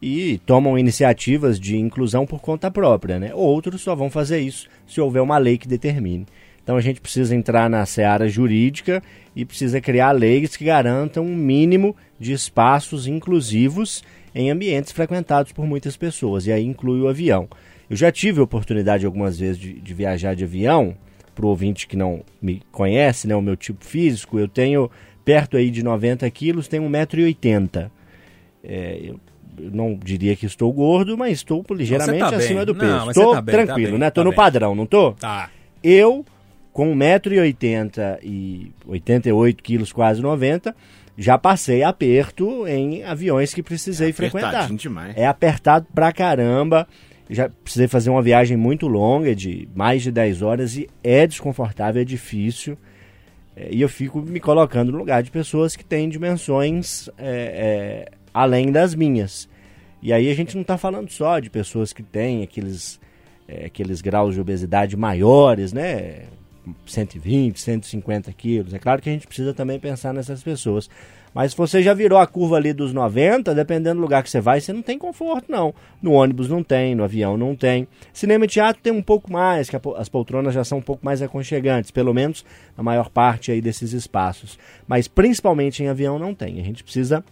[0.00, 3.34] e tomam iniciativas de inclusão por conta própria, né?
[3.34, 6.26] Outros só vão fazer isso se houver uma lei que determine.
[6.64, 9.02] Então a gente precisa entrar na seara jurídica
[9.36, 14.02] e precisa criar leis que garantam um mínimo de espaços inclusivos
[14.34, 17.46] em ambientes frequentados por muitas pessoas, e aí inclui o avião.
[17.88, 20.96] Eu já tive a oportunidade algumas vezes de, de viajar de avião,
[21.34, 24.90] para o ouvinte que não me conhece, né, o meu tipo físico, eu tenho
[25.24, 27.90] perto aí de 90 quilos, tenho 1,80m.
[28.62, 29.20] É, eu,
[29.72, 32.38] não diria que estou gordo, mas estou ligeiramente tá bem.
[32.38, 33.06] acima do Não, peso.
[33.06, 34.08] mas Estou tá bem, tá tranquilo, bem, né?
[34.08, 34.36] Estou tá no bem.
[34.36, 35.12] padrão, não estou?
[35.12, 35.50] Tá.
[35.82, 36.24] Eu,
[36.74, 40.76] com 1,80m e 88 quilos, quase 90
[41.16, 44.48] já passei aperto em aviões que precisei frequentar.
[44.48, 45.16] Apertadinho demais.
[45.16, 46.88] É apertado pra caramba.
[47.30, 52.02] Já precisei fazer uma viagem muito longa, de mais de 10 horas, e é desconfortável,
[52.02, 52.76] é difícil.
[53.56, 58.12] É, E eu fico me colocando no lugar de pessoas que têm dimensões é, é,
[58.32, 59.48] além das minhas.
[60.02, 63.00] E aí a gente não está falando só de pessoas que têm aqueles,
[63.48, 66.24] é, aqueles graus de obesidade maiores, né?
[66.86, 68.74] 120, 150 quilos.
[68.74, 70.88] É claro que a gente precisa também pensar nessas pessoas.
[71.34, 74.40] Mas se você já virou a curva ali dos 90, dependendo do lugar que você
[74.40, 75.74] vai, você não tem conforto, não.
[76.00, 77.88] No ônibus não tem, no avião não tem.
[78.12, 81.20] Cinema e teatro tem um pouco mais, que as poltronas já são um pouco mais
[81.20, 82.44] aconchegantes, pelo menos
[82.76, 84.56] na maior parte aí desses espaços.
[84.86, 86.60] Mas principalmente em avião não tem.
[86.60, 87.24] A gente precisa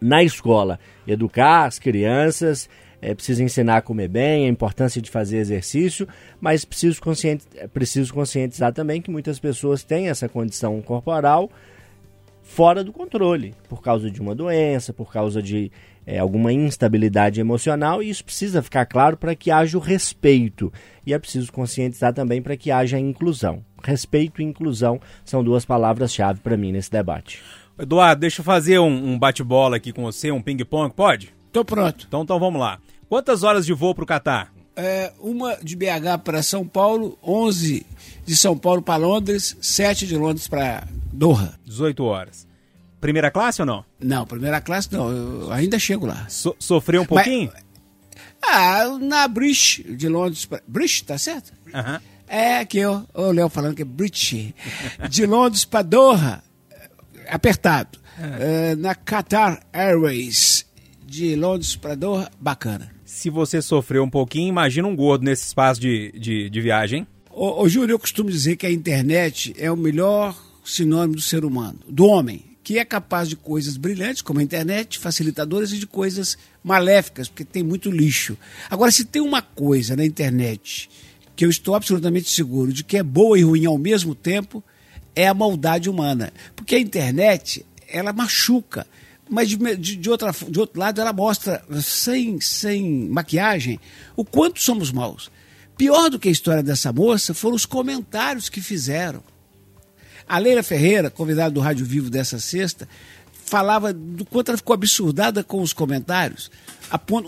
[0.00, 2.70] na escola educar as crianças,
[3.06, 6.08] é preciso ensinar a comer bem, a importância de fazer exercício,
[6.40, 11.48] mas preciso, conscienti é preciso conscientizar também que muitas pessoas têm essa condição corporal
[12.42, 15.70] fora do controle, por causa de uma doença, por causa de
[16.04, 20.72] é, alguma instabilidade emocional, e isso precisa ficar claro para que haja o respeito.
[21.06, 23.64] E é preciso conscientizar também para que haja a inclusão.
[23.84, 27.40] Respeito e inclusão são duas palavras-chave para mim nesse debate.
[27.78, 31.36] Eduardo, deixa eu fazer um, um bate-bola aqui com você, um ping-pong, pode?
[31.52, 32.04] Tô pronto.
[32.06, 32.78] Então, então vamos lá.
[33.08, 34.52] Quantas horas de voo pro Catar?
[34.74, 37.86] É, uma de BH para São Paulo, 11
[38.26, 41.58] de São Paulo para Londres, 7 de Londres para Doha.
[41.64, 42.46] 18 horas.
[43.00, 43.84] Primeira classe ou não?
[44.00, 46.26] Não, primeira classe não, eu ainda chego lá.
[46.28, 47.50] So- sofreu um pouquinho?
[48.42, 50.62] Ah, na British de Londres para...
[50.66, 51.52] British, tá certo?
[51.72, 52.00] Aham.
[52.28, 54.52] É aqui, ó, o Léo falando que é British.
[55.08, 56.42] De Londres para Doha,
[57.28, 57.98] apertado.
[58.40, 60.66] É, na Qatar Airways,
[61.04, 62.90] de Londres para Doha, bacana.
[63.06, 67.06] Se você sofreu um pouquinho, imagina um gordo nesse espaço de, de, de viagem.
[67.30, 71.44] Ô, ô Júlio, eu costumo dizer que a internet é o melhor sinônimo do ser
[71.44, 75.86] humano, do homem, que é capaz de coisas brilhantes, como a internet, facilitadoras, e de
[75.86, 78.36] coisas maléficas, porque tem muito lixo.
[78.68, 80.90] Agora, se tem uma coisa na internet
[81.36, 84.64] que eu estou absolutamente seguro de que é boa e ruim ao mesmo tempo,
[85.14, 86.32] é a maldade humana.
[86.56, 88.84] Porque a internet, ela machuca.
[89.28, 93.80] Mas de, de, outra, de outro lado ela mostra, sem, sem maquiagem,
[94.14, 95.30] o quanto somos maus.
[95.76, 99.22] Pior do que a história dessa moça foram os comentários que fizeram.
[100.26, 102.88] A Leila Ferreira, convidada do Rádio Vivo dessa sexta,
[103.46, 106.50] falava do quanto ela ficou absurdada com os comentários.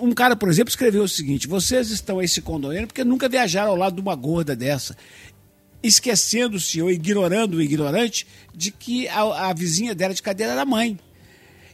[0.02, 3.70] Um cara, por exemplo, escreveu o seguinte: vocês estão aí se condoendo porque nunca viajaram
[3.70, 4.96] ao lado de uma gorda dessa.
[5.80, 10.98] Esquecendo-se ou ignorando o ignorante de que a, a vizinha dela de cadeira era mãe.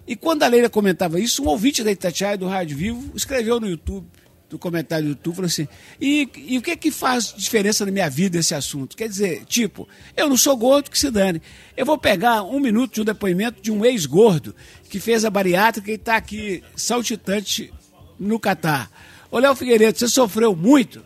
[0.06, 3.68] E quando a Leila comentava isso, um ouvinte da Itatiaia do Rádio Vivo escreveu no
[3.68, 4.06] YouTube,
[4.50, 5.66] no comentário do YouTube, falou assim:
[6.00, 8.96] e, e o que é que faz diferença na minha vida esse assunto?
[8.96, 11.40] Quer dizer, tipo, eu não sou gordo, que se dane.
[11.76, 14.54] Eu vou pegar um minuto de um depoimento de um ex-gordo
[14.90, 17.72] que fez a bariátrica e está aqui saltitante
[18.18, 18.90] no Catar.
[19.30, 21.02] Ô, Léo Figueiredo, você sofreu muito?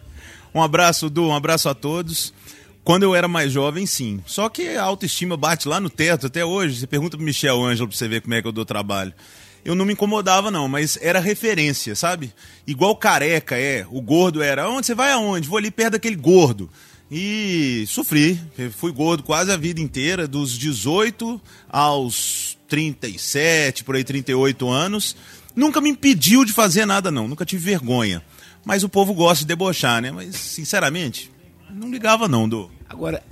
[0.55, 2.35] Um abraço, Du, um abraço a todos.
[2.89, 4.23] Quando eu era mais jovem, sim.
[4.25, 6.81] Só que a autoestima bate lá no teto até hoje.
[6.81, 9.13] Você pergunta pro Michel Ângelo pra você ver como é que eu dou trabalho.
[9.63, 12.33] Eu não me incomodava, não, mas era referência, sabe?
[12.67, 13.87] Igual careca é.
[13.91, 14.71] O gordo era.
[14.71, 15.47] Onde você vai aonde?
[15.47, 16.71] Vou ali perto daquele gordo.
[17.11, 18.41] E sofri.
[18.79, 25.15] Fui gordo quase a vida inteira, dos 18 aos 37, por aí 38 anos.
[25.55, 27.29] Nunca me impediu de fazer nada, não.
[27.29, 28.23] Nunca tive vergonha.
[28.65, 30.11] Mas o povo gosta de debochar, né?
[30.11, 31.31] Mas, sinceramente,
[31.71, 32.78] não ligava, não, do.
[32.89, 33.23] Agora,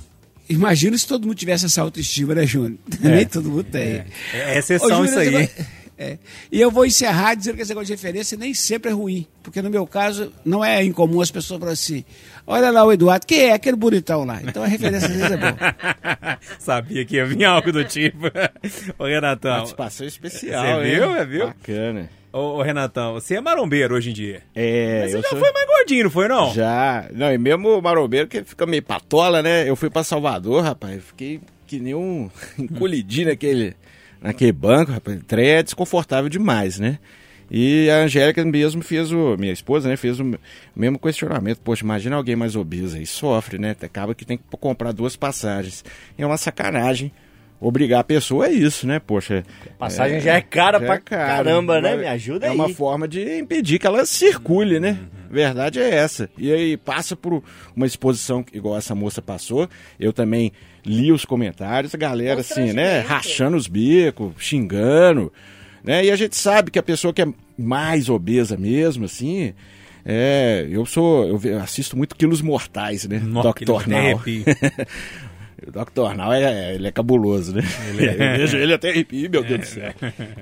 [0.49, 2.79] imagina se todo mundo tivesse essa autoestima, né, Júnior?
[3.01, 4.05] Nem todo mundo tem.
[4.33, 5.31] É exceção Ô, Júnior, isso aí.
[5.31, 5.67] negócio-
[5.99, 6.19] é.
[6.53, 9.27] E eu vou encerrar dizendo que esse negócio de referência nem sempre é ruim.
[9.43, 12.05] Porque no meu caso, não é incomum as pessoas falarem assim:
[12.47, 14.39] olha lá o Eduardo, quem é aquele bonitão lá?
[14.43, 15.57] Então a referência às vezes é boa.
[16.61, 18.27] Sabia que ia vir algo do tipo.
[18.99, 19.53] Ô, Renatão.
[19.57, 21.05] Participação especial, Você viu?
[21.17, 21.47] É, viu?
[21.47, 22.11] Bacana.
[22.37, 24.43] Ô, ô, Renatão, você é marombeiro hoje em dia.
[24.55, 26.53] É, Mas você eu já sou- foi mais gordinho, não foi não?
[26.53, 27.09] Já.
[27.13, 29.69] Não, e mesmo o marombeiro que fica meio patola, né?
[29.69, 33.75] Eu fui pra Salvador, rapaz, fiquei que nem um encolhidinho naquele,
[34.21, 35.19] naquele banco, rapaz.
[35.19, 36.99] O trem é desconfortável demais, né?
[37.51, 39.37] E a Angélica mesmo fez o.
[39.39, 39.97] Minha esposa, né?
[39.97, 40.39] Fez o
[40.75, 41.61] mesmo questionamento.
[41.61, 43.75] Poxa, imagina alguém mais obeso aí, sofre, né?
[43.81, 45.85] Acaba que tem que comprar duas passagens.
[46.19, 47.13] É uma sacanagem.
[47.59, 48.99] Obrigar a pessoa a isso, né?
[48.99, 49.43] Poxa.
[49.79, 51.97] Passagem já é cara pra caramba, né?
[51.97, 52.55] Me ajuda é aí.
[52.55, 54.99] uma forma de impedir que ela circule, né?
[55.31, 56.29] Verdade é essa.
[56.37, 57.43] E aí passa por
[57.75, 59.69] uma exposição igual essa moça passou.
[59.99, 60.53] Eu também
[60.85, 63.01] li os comentários, a galera assim, né?
[63.01, 65.33] Rachando os bicos, xingando.
[65.83, 66.05] Né?
[66.05, 69.55] E a gente sabe que a pessoa que é mais obesa mesmo, assim.
[70.05, 71.41] É, eu sou.
[71.43, 73.21] Eu assisto muito Quilos Mortais, né?
[73.57, 74.23] Quilos Now.
[75.67, 76.15] O Dr.
[76.15, 77.63] Now é, ele é cabuloso, né?
[77.89, 79.93] Ele é- eu vejo ele até arrepio, meu Deus do céu.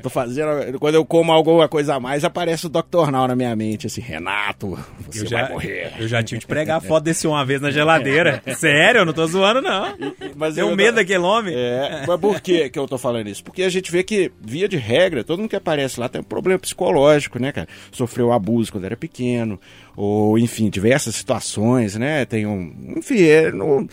[0.03, 0.79] Tô fazendo.
[0.81, 3.11] Quando eu como alguma coisa a mais, aparece o Dr.
[3.13, 4.77] Now na minha mente, assim, Renato,
[5.09, 5.93] você Eu já, vai morrer.
[6.01, 8.43] eu já tive de pregar a foto desse homem uma vez na geladeira.
[8.57, 9.95] Sério, eu não tô zoando, não.
[10.37, 11.55] Mas Tenho eu- medo daquele homem.
[11.55, 13.45] É, mas por que, que eu tô falando isso?
[13.45, 16.25] Porque a gente vê que, via de regra, todo mundo que aparece lá tem um
[16.25, 17.69] problema psicológico, né, cara?
[17.93, 19.61] Sofreu abuso quando era pequeno,
[19.97, 22.25] ou, enfim, diversas situações, né?
[22.25, 22.95] Tem um.
[22.97, 23.87] Enfim, é, não-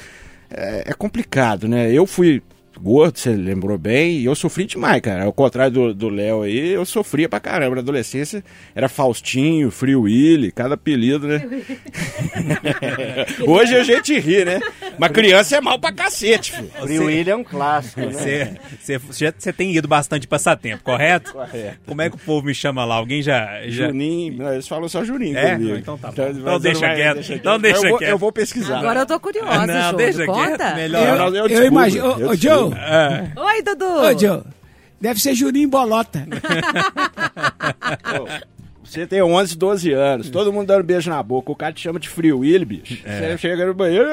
[0.54, 1.92] é- é complicado, né?
[1.92, 2.42] Eu fui
[2.80, 5.26] gordo, você lembrou bem, e eu sofri demais, cara.
[5.26, 7.76] Ao contrário do- do Léo aí, eu sofria pra caramba.
[7.76, 11.46] Na adolescência era Faustinho, Free Willy, cada apelido, né?
[13.48, 14.60] Hoje a gente ri, né?
[15.02, 16.70] Mas criança é mal pra cacete, filho.
[16.82, 18.12] Free Willy é um clássico, né?
[18.12, 21.34] Você, você, você, você tem ido bastante de passatempo, correto?
[21.34, 21.80] Correto.
[21.88, 22.96] Como é que o povo me chama lá?
[22.96, 23.62] Alguém já.
[23.68, 23.88] já...
[23.88, 25.56] Juninho, não, eles falam só Juninho É?
[25.56, 25.76] comigo.
[25.76, 26.24] Então tá bom.
[26.24, 27.34] mas Então não deixa vai- quieto.
[27.34, 28.10] Então deixa eu vou, quieto.
[28.12, 28.78] Eu vou pesquisar.
[28.78, 29.96] Agora eu tô curiosa, Não, Júnior.
[29.98, 30.58] deixa Conta.
[30.58, 31.08] quieto, melhor.
[31.08, 32.06] Eu, não, eu eu imagino.
[32.08, 32.72] Ô, ô, Joe!
[32.76, 33.40] É.
[33.40, 33.86] Oi, Dudu.
[33.86, 34.44] Ô, Joe!
[35.02, 36.28] Deve ser Juninho Bolota.
[38.92, 41.98] Você tem 11, 12 anos, todo mundo dando beijo na boca, o cara te chama
[41.98, 42.98] de Free Willy, bicho.
[43.02, 44.06] Você chega no banheiro,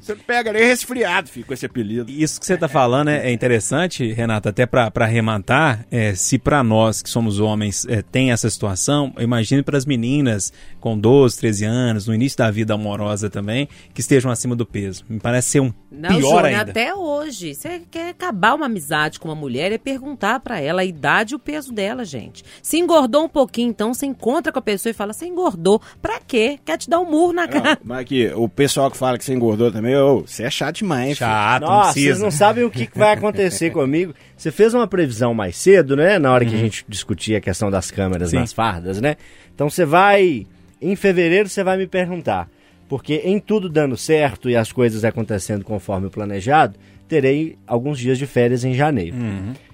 [0.00, 2.08] você não pega nem resfriado, filho, com esse apelido.
[2.08, 6.38] Isso que você tá falando é, é interessante, Renato, até pra pra arrematar, é, se
[6.38, 11.64] pra nós que somos homens é, tem essa situação, imagine pras meninas com 12, 13
[11.64, 15.04] anos, no início da vida amorosa também, que estejam acima do peso.
[15.08, 16.70] Me parece ser um Não, pior Júnior, ainda.
[16.70, 17.52] até hoje.
[17.54, 21.36] Você quer acabar uma amizade com uma mulher é perguntar pra ela a idade e
[21.36, 22.44] o peso dela, gente.
[22.62, 25.80] Se engordou um pouquinho, então você encontra com a pessoa e fala, você engordou.
[26.00, 26.58] Pra quê?
[26.64, 27.78] Quer te dar um murro na Não, cara.
[27.84, 31.18] mas aqui, o pessoal que fala que você engordou também, ô, você é chato demais,
[31.18, 31.30] filho.
[31.30, 34.14] Chato, não Nossa, vocês não sabem o que que vai acontecer comigo.
[34.36, 36.18] Você fez uma previsão mais cedo, né?
[36.18, 38.36] Na hora que a gente discutia a questão das câmeras Sim.
[38.36, 39.16] nas fardas, né?
[39.54, 40.46] Então você vai.
[40.80, 42.48] Em fevereiro você vai me perguntar.
[42.88, 48.16] Porque em tudo dando certo e as coisas acontecendo conforme o planejado, terei alguns dias
[48.16, 49.16] de férias em janeiro.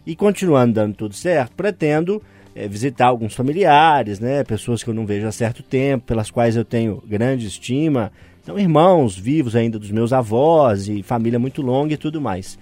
[0.07, 2.23] E continuando dando tudo certo, pretendo
[2.55, 4.45] eh, visitar alguns familiares, né?
[4.45, 8.13] Pessoas que eu não vejo há certo tempo, pelas quais eu tenho grande estima.
[8.43, 12.59] São irmãos vivos ainda dos meus avós e família muito longa e tudo mais.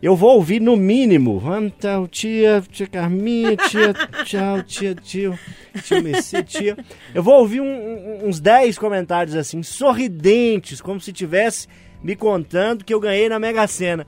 [0.00, 1.42] eu vou ouvir no mínimo.
[1.60, 3.92] Então, tia, tia Carminha, tia,
[4.24, 5.36] tchau, tia, tio,
[5.82, 6.76] tio Messi, tia.
[7.12, 11.66] Eu vou ouvir um- uns 10 comentários assim, sorridentes, como se tivesse
[12.02, 14.06] me contando que eu ganhei na Mega Sena.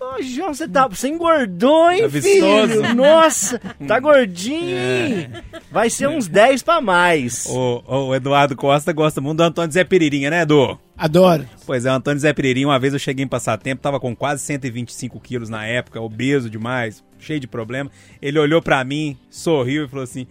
[0.00, 0.86] Ô, João, você tá.
[0.88, 2.72] Você engordou, hein, Tá vistoso.
[2.82, 2.94] filho?
[2.94, 5.30] Nossa, tá gordinho, hein?
[5.70, 7.44] Vai ser uns 10 pra mais.
[7.46, 10.78] O, o Eduardo Costa gosta muito do Antônio Zé Peririnha, né, Edu?
[10.96, 11.46] Adoro.
[11.66, 14.42] Pois é, o Antônio Zé Peririnha, uma vez eu cheguei em passatempo, tava com quase
[14.42, 17.90] 125 quilos na época, obeso demais, cheio de problema.
[18.22, 20.26] Ele olhou pra mim, sorriu e falou assim: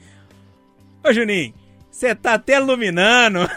[1.07, 1.53] Ô Juninho,
[1.91, 3.39] você tá até iluminando.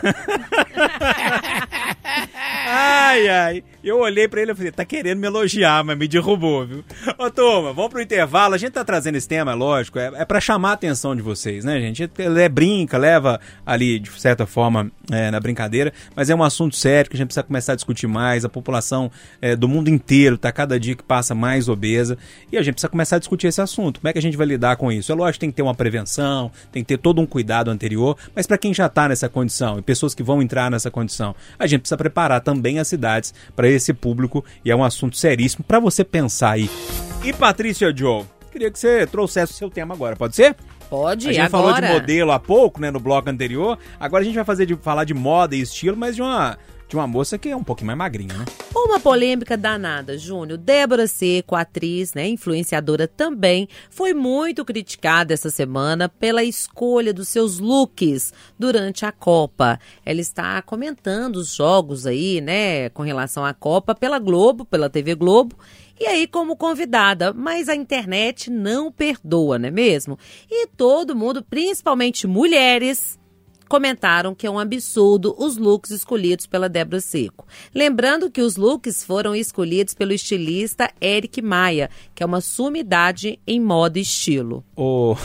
[2.66, 3.64] ai, ai.
[3.82, 6.84] Eu olhei pra ele e falei, tá querendo me elogiar, mas me derrubou, viu?
[7.18, 8.54] Ô, turma, vamos pro intervalo.
[8.54, 11.22] A gente tá trazendo esse tema, é lógico, é, é pra chamar a atenção de
[11.22, 12.08] vocês, né, gente?
[12.18, 17.10] É, brinca, leva ali, de certa forma, é, na brincadeira, mas é um assunto sério
[17.10, 18.44] que a gente precisa começar a discutir mais.
[18.44, 19.10] A população
[19.40, 22.16] é, do mundo inteiro tá cada dia que passa mais obesa
[22.52, 24.00] e a gente precisa começar a discutir esse assunto.
[24.00, 25.10] Como é que a gente vai lidar com isso?
[25.10, 28.46] É lógico tem que ter uma prevenção, tem que ter todo um cuidado anterior, mas
[28.46, 31.80] para quem já tá nessa condição e pessoas que vão entrar nessa condição, a gente
[31.80, 36.04] precisa preparar também as cidades para esse público e é um assunto seríssimo para você
[36.04, 36.70] pensar aí.
[37.24, 40.56] E Patrícia Joe, queria que você trouxesse o seu tema agora, pode ser?
[40.90, 41.76] Pode, A gente agora.
[41.76, 43.78] falou de modelo há pouco, né, no bloco anterior.
[43.98, 46.58] Agora a gente vai fazer de, falar de moda e estilo, mas de uma,
[46.93, 48.45] de uma moça que é um pouquinho mais magrinha, né?
[48.74, 50.59] Uma polêmica danada, Júnior.
[50.59, 57.59] Débora Seco, atriz, né, influenciadora também, foi muito criticada essa semana pela escolha dos seus
[57.59, 59.80] looks durante a Copa.
[60.05, 65.14] Ela está comentando os jogos aí, né, com relação à Copa pela Globo, pela TV
[65.14, 65.57] Globo.
[65.99, 70.18] E aí, como convidada, mas a internet não perdoa, não é mesmo?
[70.51, 73.18] E todo mundo, principalmente mulheres,
[73.72, 77.46] comentaram que é um absurdo os looks escolhidos pela Débora Seco.
[77.74, 83.58] Lembrando que os looks foram escolhidos pelo estilista Eric Maia, que é uma sumidade em
[83.58, 84.62] moda e estilo.
[84.76, 85.16] O,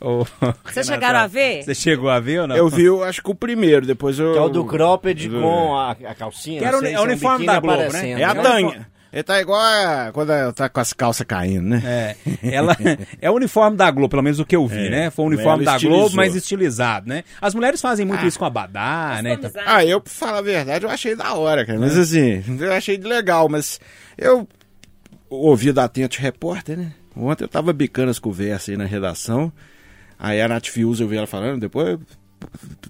[0.00, 0.24] o,
[0.68, 1.62] Vocês chegaram a ver?
[1.62, 2.56] Você chegou a ver ou não?
[2.56, 4.32] Eu vi, eu acho que o primeiro, depois eu...
[4.32, 6.58] Que é o do cropped Do- com a, a calcinha.
[6.58, 8.10] Que era não o é o uniforme da Globo, né?
[8.10, 8.95] É a É o Tanha.
[9.12, 11.82] Ele tá igual a, quando tá com as calças caindo, né?
[11.84, 12.16] É,
[12.54, 12.76] ela
[13.20, 15.10] é o uniforme da Globo, pelo menos o que eu vi, É, né?
[15.10, 17.24] Foi o uniforme ela da Globo, mas estilizado, né?
[17.40, 19.32] As mulheres fazem muito isso com a badá, né?
[19.34, 21.78] Então- Ah, eu, pra falar a verdade, eu achei da hora, cara.
[21.78, 23.80] Mas assim, eu achei legal, mas
[24.18, 24.46] eu
[25.30, 26.92] ouvi da Atento Repórter, né?
[27.16, 29.50] Ontem eu tava bicando as conversas aí na redação.
[30.18, 31.98] Aí a Nath Fiuza, eu vi ela falando, depois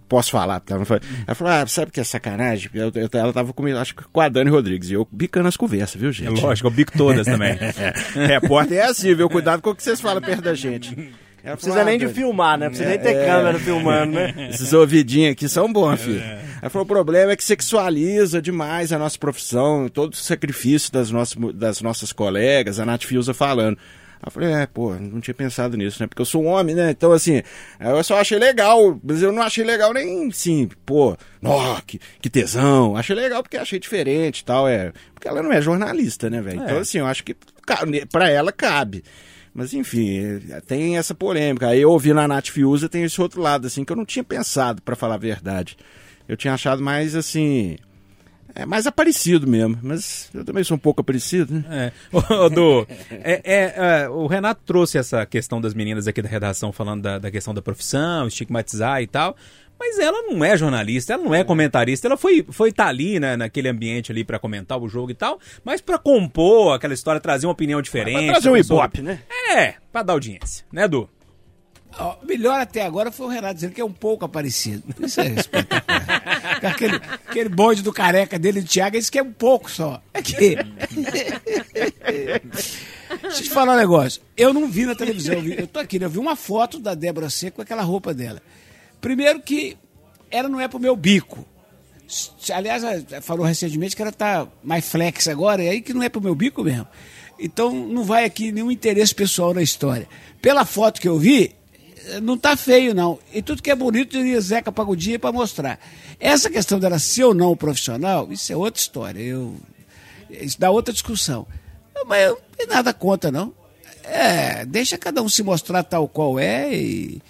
[0.09, 0.61] posso falar.
[0.61, 0.75] Tá?
[0.77, 2.71] Ela falou, ela falou, ah, sabe que é sacanagem?
[2.75, 4.91] Eu- eu- ela tava comigo, acho que com a Dani Rodrigues.
[4.91, 6.41] E eu bicando as conversas, viu, É gente?
[6.41, 7.57] lógico, eu bico todas também.
[8.15, 9.29] Repórter é assim, viu?
[9.29, 10.95] Cuidado com o que vocês falam perto da gente.
[11.43, 12.65] Ela Não precisa falou, nem ah, de Dani, filmar, né?
[12.65, 13.27] Não precisa nem ter É.
[13.27, 14.35] câmera filmando, né?
[14.51, 16.21] esses ouvidinhos aqui são bons, filho.
[16.61, 21.11] Ela falou, o problema é que sexualiza demais a nossa profissão, todo o sacrifício das
[21.11, 23.79] nossas, das nossas colegas, a Nath Fiuza falando.
[24.17, 26.07] Aí Eu falei, é, pô, não tinha pensado nisso, né?
[26.07, 26.91] Porque eu sou um homem, né?
[26.91, 27.43] Então, assim,
[27.81, 32.31] eu só achei legal, mas eu não achei legal nem, sim, pô, nó, que, que
[32.31, 32.97] tesão.
[32.97, 34.93] Achei legal porque achei diferente e tal, é.
[35.15, 36.63] Porque ela não é jornalista, né, velho?
[36.63, 37.37] Então, assim, eu acho que
[38.11, 39.03] pra ela cabe.
[39.53, 40.19] Mas enfim,
[40.51, 41.69] eh, tem essa polêmica.
[41.69, 44.23] Aí eu ouvi na Nath Fiuza, tem esse outro lado, assim, que eu não tinha
[44.23, 45.79] pensado, pra falar a verdade.
[46.29, 47.79] Eu tinha achado mais, assim,
[48.57, 49.79] é mais aparecido mesmo.
[49.83, 51.93] Mas eu também sou um pouco aparecido, né?
[52.13, 52.17] É.
[52.35, 56.73] Ô, Du, é, é, é, o Renato trouxe essa questão das meninas aqui da redação
[56.73, 59.37] falando da, da questão da profissão, estigmatizar e tal.
[59.79, 63.37] Mas ela não é jornalista, ela não é comentarista, ela foi foi tá ali né,
[63.37, 67.47] naquele ambiente ali pra comentar o jogo e tal, mas pra compor aquela história, trazer
[67.47, 68.25] uma opinião diferente.
[68.25, 69.21] Pra trazer um ibope, né?
[69.55, 71.07] É, pra dar audiência, né, Du?
[71.99, 74.83] Ó, melhor até agora foi o Renato dizendo que é um pouco aparecido.
[75.01, 76.61] Isso é espetacular.
[76.63, 80.03] Aquele, aquele bonde do careca dele, do Thiago, isso que é um pouco só.
[80.13, 80.57] É que...
[83.23, 84.21] Deixa eu te falar um negócio.
[84.37, 86.07] Eu não vi na televisão, eu, vi- eu tô aqui, né?
[86.07, 88.43] eu vi uma foto da Débora Seco com aquela roupa dela.
[89.01, 89.77] Primeiro que
[90.31, 91.47] ela não é pro meu bico.
[92.53, 92.83] Aliás,
[93.23, 96.35] falou recentemente que ela tá mais flex agora, e aí que não é pro meu
[96.35, 96.87] bico mesmo.
[97.39, 100.09] Então não vai aqui nenhum interesse pessoal na história.
[100.41, 101.55] Pela foto que eu vi,
[102.23, 103.19] não tá feio, não.
[103.33, 105.79] E tudo que é bonito, iria Zeca Pagodinha para mostrar.
[106.19, 109.21] Essa questão dela ser ou não profissional, isso é outra história.
[109.21, 109.57] Eu,
[110.31, 111.47] isso dá outra discussão.
[112.07, 113.53] Mas eu não tenho nada contra, não.
[114.05, 117.21] É, deixa cada um se mostrar tal qual é e,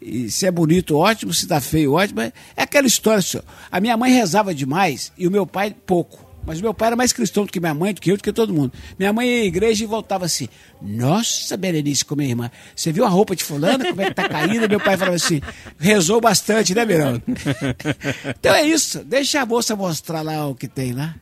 [0.00, 2.20] e se é bonito, ótimo, se tá feio, ótimo.
[2.20, 3.44] É aquela história, senhor.
[3.70, 6.33] A minha mãe rezava demais e o meu pai pouco.
[6.46, 8.32] Mas meu pai era mais cristão do que minha mãe, do que eu, do que
[8.32, 8.72] todo mundo.
[8.98, 10.48] Minha mãe ia à igreja e voltava assim:
[10.80, 14.28] Nossa, Berenice, com minha irmã, você viu a roupa de fulana, como é que tá
[14.28, 14.68] caída?
[14.68, 15.40] Meu pai falava assim:
[15.78, 17.20] rezou bastante, né, Mirão?
[18.38, 21.14] então é isso, deixa a moça mostrar lá o que tem lá.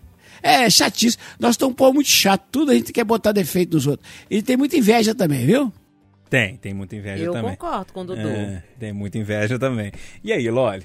[0.43, 1.16] É chatice.
[1.39, 2.43] Nós estamos um povo muito chato.
[2.51, 4.09] Tudo a gente quer botar defeito nos outros.
[4.29, 5.73] Ele tem muita inveja também, viu?
[6.29, 7.53] Tem, tem muita inveja Eu também.
[7.53, 8.27] concordo com o Dudu.
[8.27, 9.93] É, tem muita inveja também.
[10.25, 10.85] E aí, Loli?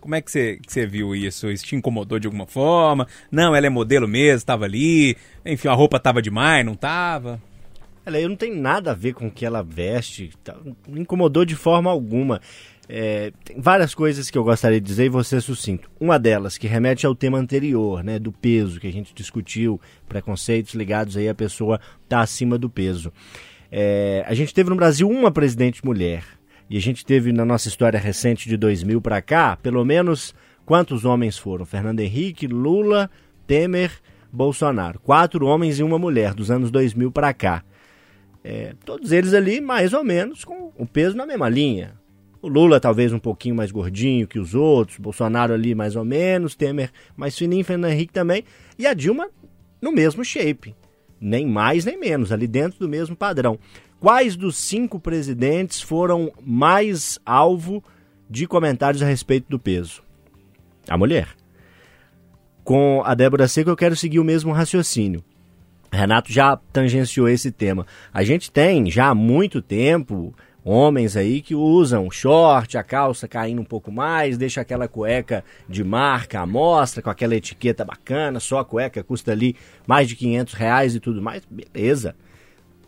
[0.00, 1.50] Como é que você, que você viu isso?
[1.50, 3.06] Isso te incomodou de alguma forma?
[3.30, 5.16] Não, ela é modelo mesmo, tava ali.
[5.44, 7.40] Enfim, a roupa tava demais, não tava?
[8.04, 10.56] Ela eu não tem nada a ver com o que ela veste, tá?
[10.88, 12.40] não incomodou de forma alguma.
[12.88, 15.88] É, tem várias coisas que eu gostaria de dizer e você é sucinto.
[16.00, 20.74] Uma delas, que remete ao tema anterior, né, do peso, que a gente discutiu, preconceitos
[20.74, 23.12] ligados aí a pessoa tá acima do peso.
[23.70, 26.24] É, a gente teve no Brasil uma presidente mulher,
[26.70, 30.32] e a gente teve na nossa história recente de 2000 para cá, pelo menos
[30.64, 31.66] quantos homens foram?
[31.66, 33.10] Fernando Henrique, Lula,
[33.44, 33.90] Temer,
[34.32, 35.00] Bolsonaro.
[35.00, 37.64] Quatro homens e uma mulher dos anos 2000 para cá.
[38.44, 41.98] É, todos eles ali mais ou menos com o peso na mesma linha.
[42.40, 46.54] O Lula talvez um pouquinho mais gordinho que os outros, Bolsonaro ali mais ou menos,
[46.54, 48.44] Temer mais fininho, Fernando Henrique também,
[48.78, 49.28] e a Dilma
[49.82, 50.76] no mesmo shape.
[51.20, 53.58] Nem mais nem menos, ali dentro do mesmo padrão.
[54.00, 57.84] Quais dos cinco presidentes foram mais alvo
[58.30, 60.02] de comentários a respeito do peso?
[60.88, 61.28] A mulher.
[62.64, 65.22] Com a Débora Seco eu quero seguir o mesmo raciocínio.
[65.92, 67.86] Renato já tangenciou esse tema.
[68.10, 70.34] A gente tem já há muito tempo
[70.64, 75.84] homens aí que usam short, a calça caindo um pouco mais, deixa aquela cueca de
[75.84, 79.54] marca à mostra, com aquela etiqueta bacana, só a cueca custa ali
[79.86, 82.14] mais de 500 reais e tudo mais, beleza.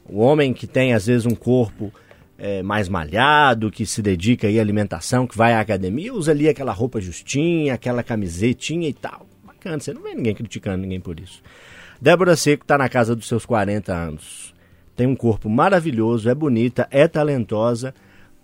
[0.09, 1.92] O homem que tem às vezes um corpo
[2.38, 6.48] é, mais malhado, que se dedica aí à alimentação, que vai à academia, usa ali
[6.48, 9.26] aquela roupa justinha, aquela camisetinha e tal.
[9.44, 11.40] Bacana, você não vê ninguém criticando ninguém por isso.
[12.00, 14.53] Débora Seco está na casa dos seus 40 anos.
[14.96, 17.94] Tem um corpo maravilhoso, é bonita, é talentosa,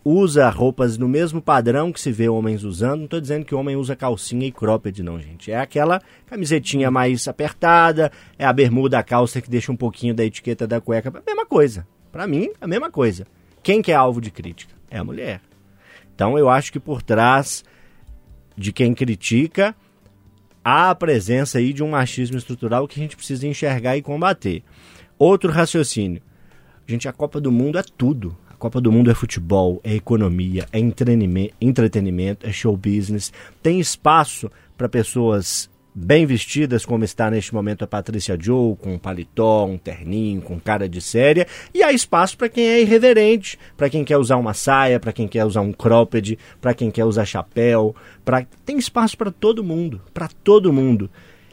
[0.05, 2.99] usa roupas no mesmo padrão que se vê homens usando.
[2.99, 5.51] Não estou dizendo que homem usa calcinha e cropped, não, gente.
[5.51, 10.25] É aquela camisetinha mais apertada, é a bermuda, a calça que deixa um pouquinho da
[10.25, 11.11] etiqueta da cueca.
[11.11, 11.87] A mesma coisa.
[12.11, 13.27] Para mim, a mesma coisa.
[13.63, 14.75] Quem que é alvo de crítica?
[14.91, 15.41] É a mulher.
[16.15, 17.65] Então eu acho que por trás
[18.57, 19.75] de quem critica
[20.65, 24.63] há a presença aí de um machismo estrutural que a gente precisa enxergar e combater.
[25.19, 26.23] Outro raciocínio.
[26.87, 28.37] Gente, a Copa do Mundo é tudo.
[28.59, 33.33] Copa do Mundo é futebol, é economia, é entretenimento, é show business.
[33.63, 38.99] Tem espaço para pessoas bem vestidas, como está neste momento a Patrícia Joe, com um
[38.99, 43.89] paletó, um terninho, com cara de séria, e há espaço para quem é irreverente, para
[43.91, 47.25] quem quer usar uma saia, para quem quer usar um cropped, para quem quer usar
[47.25, 47.95] chapéu,
[48.65, 51.11] tem espaço para todo mundo, para todo mundo.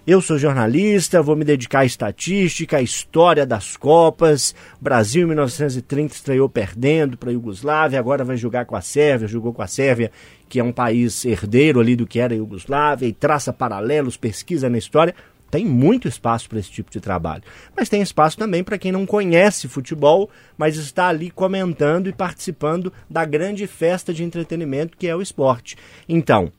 [0.08, 4.54] Eu sou jornalista, vou me dedicar à estatística, à história das Copas.
[4.80, 9.52] Brasil em 1930 estreou perdendo para a Iugoslávia, agora vai jogar com a Sérvia, jogou
[9.52, 10.12] com a Sérvia,
[10.48, 14.70] que é um país herdeiro ali do que era a Iugoslávia, e traça paralelos, pesquisa
[14.70, 15.16] na história.
[15.50, 17.42] Tem muito espaço para esse tipo de trabalho.
[17.76, 22.94] Mas tem espaço também para quem não conhece futebol, mas está ali comentando e participando
[23.10, 25.76] da grande festa de entretenimento que é o esporte.
[26.08, 26.52] Então,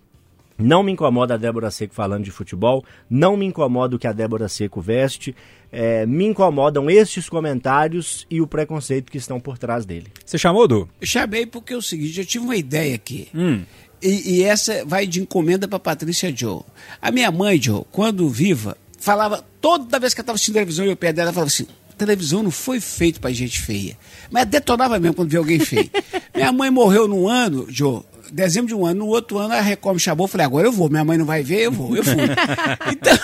[0.59, 4.13] não me incomoda a Débora Seco falando de futebol, não me incomoda o que a
[4.13, 5.35] Débora Seco veste,
[5.71, 10.07] é, me incomodam estes comentários e o preconceito que estão por trás dele.
[10.25, 10.89] Você chamou, Du?
[11.01, 13.29] Eu chamei porque é o seguinte, eu tive uma ideia aqui.
[13.35, 13.63] Hum.
[14.03, 16.63] E, e essa vai de encomenda para Patrícia Joe.
[17.01, 20.91] A minha mãe, Joe, quando viva, falava, toda vez que eu estava assistindo televisão e
[20.91, 23.97] eu pé dela, ela falava assim, televisão não foi feito para gente feia.
[24.31, 25.91] Mas detonava mesmo quando via alguém feio.
[26.35, 28.03] minha mãe morreu num ano, Joe,
[28.33, 30.73] dezembro de um ano, no outro ano a Record me chamou, eu falei, agora eu
[30.73, 32.15] vou, minha mãe não vai ver, eu vou, eu fui.
[32.93, 33.19] então,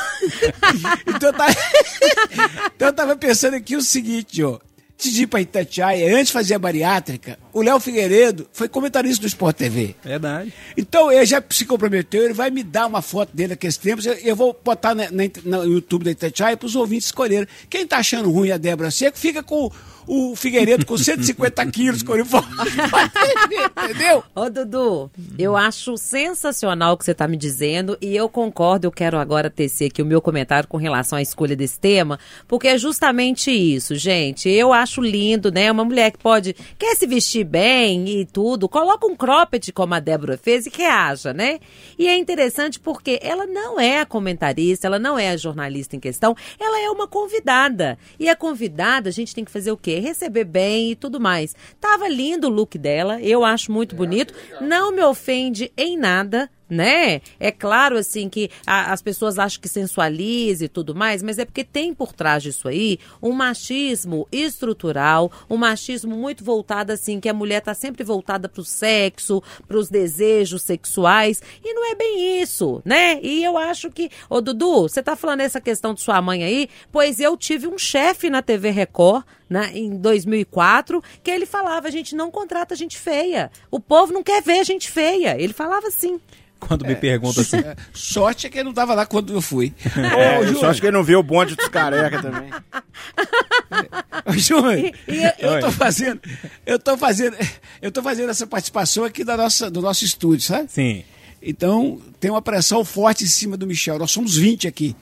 [1.14, 1.55] então, eu tava,
[2.76, 4.59] então eu tava pensando aqui o seguinte, ó.
[4.94, 9.20] Antes de ir pra Itatiaia, antes de fazer a bariátrica, o Léo Figueiredo foi comentarista
[9.20, 9.94] do Sport TV.
[10.03, 10.53] Verdade.
[10.76, 14.14] Então ele já se comprometeu, ele vai me dar uma foto dele naqueles tempos, eu,
[14.14, 17.46] eu vou botar na, na, no YouTube da Itatiaia para os ouvintes escolherem.
[17.68, 19.70] Quem tá achando ruim a Débora Seco, fica com
[20.07, 22.48] o Figueiredo com 150 quilos coriforme.
[23.84, 24.22] Entendeu?
[24.34, 28.86] Ô, Dudu, eu acho sensacional o que você está me dizendo e eu concordo.
[28.86, 32.68] Eu quero agora tecer aqui o meu comentário com relação à escolha desse tema, porque
[32.68, 34.48] é justamente isso, gente.
[34.48, 35.70] Eu acho lindo, né?
[35.70, 40.01] Uma mulher que pode, quer se vestir bem e tudo, coloca um cropped como a
[40.01, 41.59] Débora fez e reaja, né?
[41.99, 46.01] E é interessante porque ela não é a comentarista, ela não é a jornalista em
[46.01, 47.99] questão, ela é uma convidada.
[48.18, 49.99] E a convidada, a gente tem que fazer o quê?
[49.99, 51.55] Receber bem e tudo mais.
[51.80, 54.34] Tava lindo o look dela, eu acho muito bonito.
[54.61, 57.20] Não me ofende em nada né?
[57.39, 61.45] É claro, assim, que a- as pessoas acham que sensualiza e tudo mais, mas é
[61.45, 67.29] porque tem por trás disso aí um machismo estrutural, um machismo muito voltado, assim, que
[67.29, 72.81] a mulher tá sempre voltada pro sexo, pros desejos sexuais, e não é bem isso,
[72.85, 73.20] né?
[73.23, 76.68] E eu acho que, ô Dudu, você tá falando essa questão de sua mãe aí,
[76.91, 81.91] pois eu tive um chefe na TV Record, né, em 2004, que ele falava, a
[81.91, 86.18] gente não contrata gente feia, o povo não quer ver gente feia, ele falava assim.
[86.67, 87.59] Quando me perguntam assim.
[87.59, 89.73] É, sorte é que ele não estava lá quando eu fui.
[89.97, 92.51] É, Ô, eu só acho que ele não vê o bonde dos careca também.
[94.25, 96.21] Ô, Júnior, E- e- eu tô fazendo,
[96.65, 97.37] eu tô fazendo,
[97.81, 100.71] eu tô fazendo essa participação aqui da nossa, do nosso estúdio, sabe?
[100.71, 101.05] Sim.
[101.43, 103.99] Então, tem uma pressão forte em cima do Michel.
[103.99, 104.95] Nós somos 20 aqui.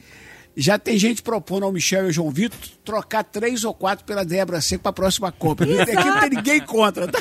[0.56, 4.24] Já tem gente propondo ao Michel e ao João Vitor trocar três ou quatro pela
[4.24, 5.62] Débora Seco para a próxima Copa.
[5.64, 7.06] Aqui não tem ninguém contra.
[7.06, 7.20] Tá?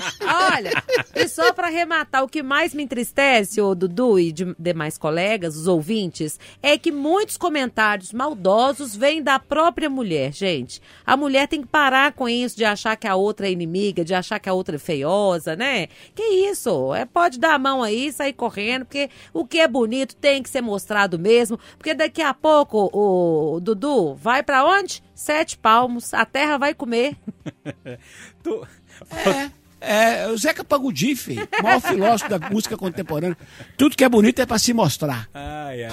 [0.56, 0.72] Olha,
[1.16, 5.56] e só para arrematar, o que mais me entristece, o Dudu e de demais colegas,
[5.56, 10.82] os ouvintes, é que muitos comentários maldosos vêm da própria mulher, gente.
[11.06, 14.16] A mulher tem que parar com isso de achar que a outra é inimiga, de
[14.16, 15.88] achar que a outra é feiosa, né?
[16.16, 16.96] Que isso?
[16.96, 20.42] É, pode dar a mão aí e sair correndo, porque o que é bonito tem
[20.42, 23.19] que ser mostrado mesmo, porque daqui a pouco o
[23.62, 25.02] Dudu vai para onde?
[25.16, 27.16] Sete palmos, a terra vai comer.
[28.44, 28.68] Tu-
[29.82, 33.38] É, o Zeca Pagodinho, filho, o maior filósofo da música contemporânea.
[33.78, 35.30] Tudo que é bonito é para se mostrar.
[35.34, 35.88] Ai.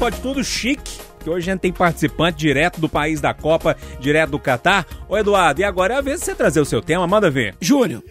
[0.00, 4.30] Pode tudo chique, que hoje a gente tem participante direto do país da Copa, direto
[4.30, 4.84] do Catar.
[5.08, 7.54] Ô Eduardo, e agora é a vez de você trazer o seu tema, manda ver.
[7.60, 8.02] Júnior,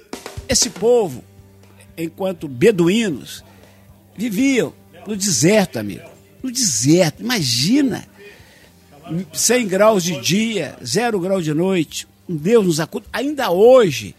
[0.47, 1.22] esse povo,
[1.97, 3.43] enquanto beduínos,
[4.16, 4.74] viviam
[5.05, 6.07] no deserto, amigo.
[6.41, 8.05] No deserto, imagina.
[9.34, 12.07] 100 graus de dia, 0 grau de noite.
[12.28, 13.05] Deus nos acuda.
[13.12, 14.16] Ainda hoje,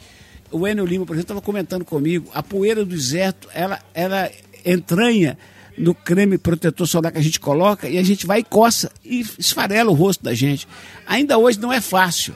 [0.50, 4.30] o Enio Lima, por exemplo, estava comentando comigo, a poeira do deserto, ela, ela
[4.64, 5.38] entranha
[5.78, 9.24] no creme protetor solar que a gente coloca e a gente vai e coça e
[9.38, 10.66] esfarela o rosto da gente.
[11.06, 12.34] Ainda hoje não é fácil.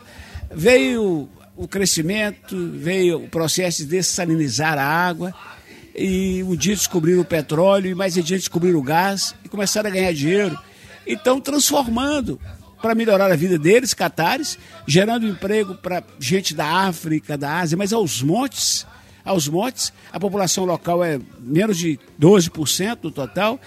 [0.54, 5.34] Veio o crescimento, veio o processo de dessalinizar a água,
[5.96, 9.92] e um dia descobriram o petróleo, e mais adiante descobriram o gás, e começaram a
[9.92, 10.58] ganhar dinheiro.
[11.06, 12.40] Então, transformando
[12.80, 17.92] para melhorar a vida deles, catares, gerando emprego para gente da África, da Ásia, mas
[17.92, 18.86] aos montes,
[19.24, 23.58] aos montes, a população local é menos de 12% do total,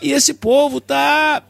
[0.00, 1.42] e esse povo está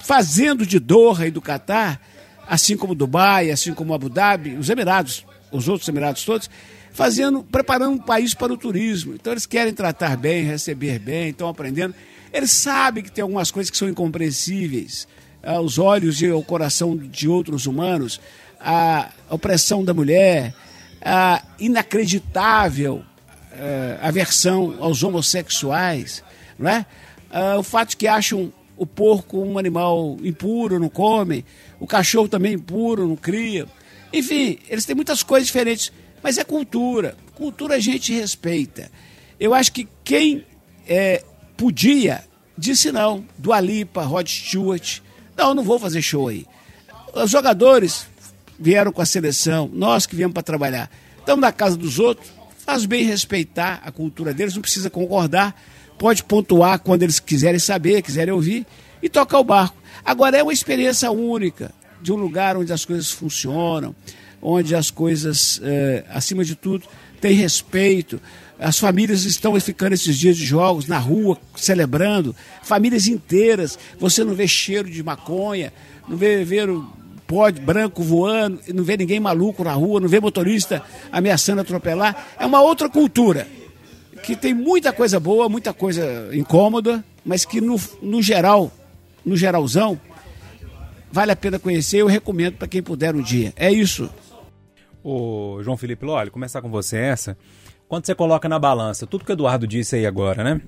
[0.00, 2.00] fazendo de Doha e do Catar,
[2.46, 6.50] assim como Dubai, assim como Abu Dhabi, os Emirados, os outros Emirados todos,
[6.92, 9.14] fazendo, preparando um país para o turismo.
[9.14, 11.94] Então eles querem tratar bem, receber bem, estão aprendendo.
[12.34, 15.06] Eles sabem que tem algumas coisas que são incompreensíveis
[15.40, 18.20] aos olhos e ao coração de outros humanos,
[18.60, 20.52] a opressão da mulher,
[21.00, 23.04] a inacreditável
[23.52, 26.24] eh, aversão aos homossexuais,
[26.58, 26.84] não é?
[27.30, 31.44] Ah, o fato de que acham o porco um animal impuro, não come,
[31.78, 33.68] o cachorro também impuro, não cria.
[34.12, 37.16] Enfim, eles têm muitas coisas diferentes, mas é cultura.
[37.36, 38.90] Cultura a gente respeita.
[39.38, 40.44] Eu acho que quem
[40.88, 41.22] eh,
[41.56, 42.24] podia,
[42.56, 43.24] disse não.
[43.38, 45.00] Do Alipa, Rod Stewart.
[45.36, 46.46] Não, não vou fazer show aí.
[47.14, 48.06] Os jogadores
[48.58, 50.90] vieram com a seleção, nós que viemos para trabalhar.
[51.18, 55.60] Estamos na casa dos outros, faz bem respeitar a cultura deles, não precisa concordar,
[55.98, 58.66] pode pontuar quando eles quiserem saber, quiserem ouvir
[59.02, 59.76] e tocar o barco.
[60.04, 63.94] Agora é uma experiência única de um lugar onde as coisas funcionam,
[64.40, 66.86] onde as coisas, eh, acima de tudo,
[67.20, 68.20] têm respeito.
[68.58, 73.78] As famílias estão ficando esses dias de jogos na rua, celebrando, famílias inteiras.
[73.98, 75.72] Você não vê cheiro de maconha,
[76.08, 76.86] não vê, vê o
[77.26, 82.34] pó branco voando, não vê ninguém maluco na rua, não vê motorista ameaçando atropelar.
[82.38, 83.46] É uma outra cultura
[84.22, 88.72] que tem muita coisa boa, muita coisa incômoda, mas que no, no geral,
[89.24, 90.00] no geralzão,
[91.10, 91.98] vale a pena conhecer.
[91.98, 93.52] Eu recomendo para quem puder um dia.
[93.56, 94.08] É isso.
[95.02, 97.36] Ô, João Felipe Lolli, começar com você essa.
[97.94, 100.60] Quando você coloca na balança tudo que o Eduardo disse aí agora, né?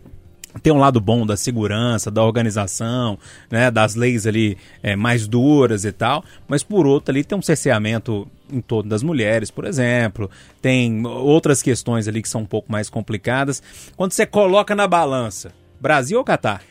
[0.63, 3.19] Tem um lado bom da segurança, da organização,
[3.51, 7.43] né, das leis ali é, mais duras e tal, mas por outro ali tem um
[7.43, 10.31] cerceamento em torno das mulheres, por exemplo,
[10.63, 13.61] tem outras questões ali que são um pouco mais complicadas.
[13.97, 15.51] Quando você coloca na balança,
[15.81, 16.63] Brasil ou Catar?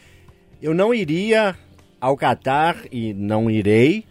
[0.61, 1.53] Eu não iria
[1.99, 4.05] ao Catar e não irei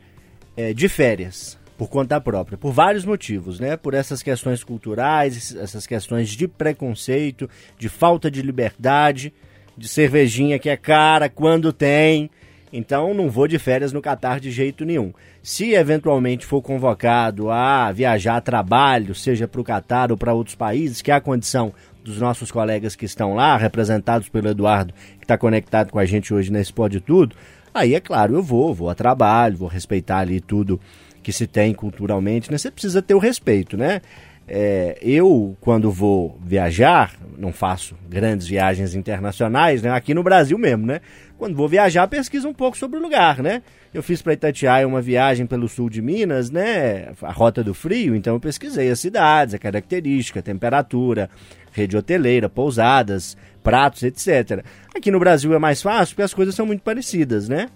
[0.54, 3.76] é, de férias por conta própria, por vários motivos, né?
[3.76, 7.48] Por essas questões culturais, essas questões de preconceito,
[7.78, 9.32] de falta de liberdade,
[9.76, 12.30] de cervejinha que é cara quando tem.
[12.72, 15.12] Então não vou de férias no Catar de jeito nenhum.
[15.42, 20.56] Se eventualmente for convocado a viajar a trabalho, seja para o Catar ou para outros
[20.56, 21.72] países, que a condição
[22.04, 26.34] dos nossos colegas que estão lá, representados pelo Eduardo, que está conectado com a gente
[26.34, 27.34] hoje nesse Pode Tudo,
[27.72, 30.80] aí é claro, eu vou, vou a trabalho, vou respeitar ali tudo
[31.24, 32.58] que se tem culturalmente, né?
[32.58, 34.02] Você precisa ter o respeito, né?
[34.46, 39.90] É, eu, quando vou viajar, não faço grandes viagens internacionais, né?
[39.90, 41.00] Aqui no Brasil mesmo, né?
[41.38, 43.62] Quando vou viajar, pesquiso um pouco sobre o lugar, né?
[43.92, 47.08] Eu fiz para Itatiaia uma viagem pelo sul de Minas, né?
[47.22, 51.30] A rota do frio, então eu pesquisei as cidades, a característica, a temperatura,
[51.72, 54.62] rede hoteleira, pousadas, pratos, etc.
[54.94, 57.68] Aqui no Brasil é mais fácil porque as coisas são muito parecidas, né?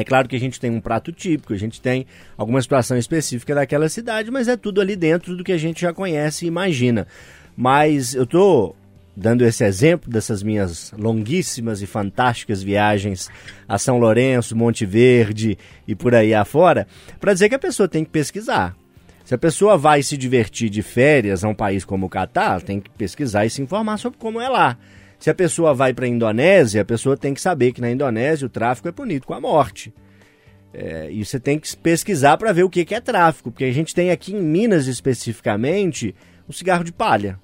[0.00, 3.54] É claro que a gente tem um prato típico, a gente tem alguma situação específica
[3.54, 7.06] daquela cidade, mas é tudo ali dentro do que a gente já conhece e imagina.
[7.56, 8.76] Mas eu estou
[9.16, 13.28] dando esse exemplo dessas minhas longuíssimas e fantásticas viagens
[13.66, 16.86] a São Lourenço, Monte Verde e por aí afora,
[17.18, 18.76] para dizer que a pessoa tem que pesquisar.
[19.24, 22.80] Se a pessoa vai se divertir de férias a um país como o Catar, tem
[22.80, 24.78] que pesquisar e se informar sobre como é lá.
[25.18, 28.46] Se a pessoa vai para a Indonésia, a pessoa tem que saber que na Indonésia
[28.46, 29.92] o tráfico é punido com a morte.
[30.72, 33.72] É, e você tem que pesquisar para ver o que, que é tráfico, porque a
[33.72, 36.14] gente tem aqui em Minas especificamente
[36.46, 37.38] o cigarro de palha.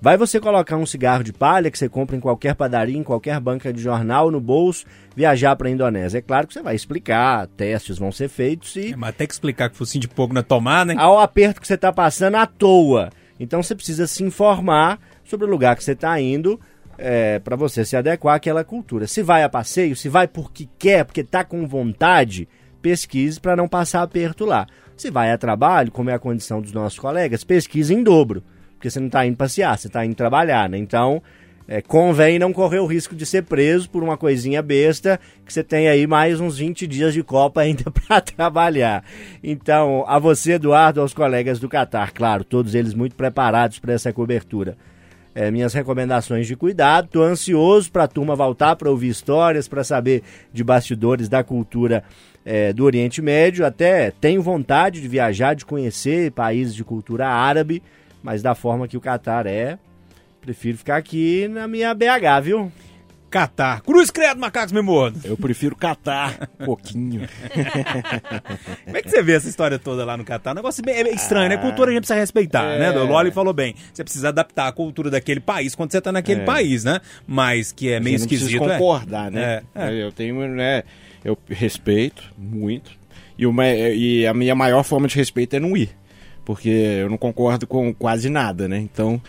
[0.00, 3.40] Vai você colocar um cigarro de palha que você compra em qualquer padaria, em qualquer
[3.40, 4.86] banca de jornal, no bolso,
[5.16, 6.18] viajar para a Indonésia.
[6.18, 8.92] É claro que você vai explicar, testes vão ser feitos e.
[8.92, 11.00] É, mas tem que explicar que focinho de pouco na tomada, né?
[11.00, 13.10] Ao aperto que você está passando à toa.
[13.40, 16.60] Então você precisa se informar sobre o lugar que você está indo
[16.98, 19.06] é, para você se adequar àquela cultura.
[19.06, 22.48] Se vai a passeio, se vai porque quer, porque está com vontade,
[22.82, 24.66] pesquise para não passar aperto lá.
[24.96, 28.42] Se vai a trabalho, como é a condição dos nossos colegas, pesquise em dobro,
[28.72, 30.76] porque você não está indo passear, você está indo trabalhar, né?
[30.76, 31.22] Então,
[31.68, 35.62] é, convém não correr o risco de ser preso por uma coisinha besta, que você
[35.62, 39.04] tem aí mais uns 20 dias de Copa ainda para trabalhar.
[39.40, 44.12] Então, a você, Eduardo, aos colegas do Catar, claro, todos eles muito preparados para essa
[44.12, 44.76] cobertura
[45.38, 47.04] é, minhas recomendações de cuidado.
[47.04, 52.02] Estou ansioso para a turma voltar para ouvir histórias, para saber de bastidores da cultura
[52.44, 53.64] é, do Oriente Médio.
[53.64, 57.80] Até tenho vontade de viajar, de conhecer países de cultura árabe,
[58.20, 59.78] mas da forma que o Catar é,
[60.40, 62.72] prefiro ficar aqui na minha BH, viu?
[63.30, 63.82] Catar.
[63.82, 65.24] Cruz credo, macacos memordos.
[65.24, 67.28] Eu prefiro catar um pouquinho.
[68.84, 70.52] Como é que você vê essa história toda lá no Catar?
[70.52, 71.58] Um negócio bem é estranho, né?
[71.58, 72.78] Cultura a gente precisa respeitar, é.
[72.78, 72.90] né?
[72.98, 73.74] O Loli falou bem.
[73.92, 76.44] Você precisa adaptar a cultura daquele país quando você tá naquele é.
[76.44, 77.00] país, né?
[77.26, 78.60] Mas que é meio não esquisito.
[78.60, 79.62] Não concordar, né?
[79.74, 80.02] É, é.
[80.02, 80.84] Eu tenho, né?
[81.24, 82.90] Eu respeito muito.
[83.36, 85.90] E, uma, e a minha maior forma de respeito é não ir.
[86.44, 88.78] Porque eu não concordo com quase nada, né?
[88.78, 89.20] Então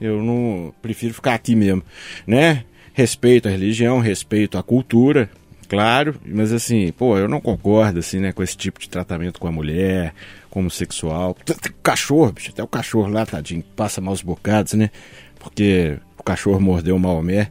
[0.00, 1.82] eu não prefiro ficar aqui mesmo,
[2.26, 2.64] né?
[2.94, 5.28] Respeito à religião, respeito à cultura,
[5.68, 9.48] claro, mas assim, pô, eu não concordo assim, né, com esse tipo de tratamento com
[9.48, 10.14] a mulher,
[10.48, 11.36] como sexual.
[11.82, 14.90] Cachorro, bicho, até o cachorro lá, tadinho, passa maus bocados, né?
[15.38, 17.50] Porque o cachorro mordeu o Maomé.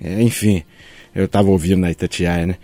[0.00, 0.62] É, enfim,
[1.14, 2.56] eu tava ouvindo na Itatiaia, né?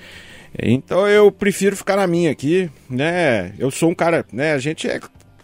[0.57, 3.53] Então eu prefiro ficar na minha aqui, né?
[3.59, 4.53] Eu sou um cara, né?
[4.53, 5.01] A gente é.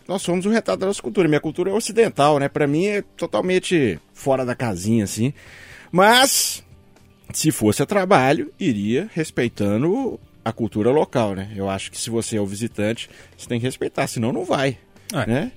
[0.06, 1.28] Nós somos o retrato da nossa cultura.
[1.28, 2.48] Minha cultura é ocidental, né?
[2.48, 5.32] Pra mim é totalmente fora da casinha, assim.
[5.94, 6.60] Mas,
[7.32, 11.52] se fosse a trabalho, iria respeitando a cultura local, né?
[11.54, 14.76] Eu acho que se você é o visitante, você tem que respeitar, senão não vai.
[15.12, 15.24] É.
[15.24, 15.52] Né?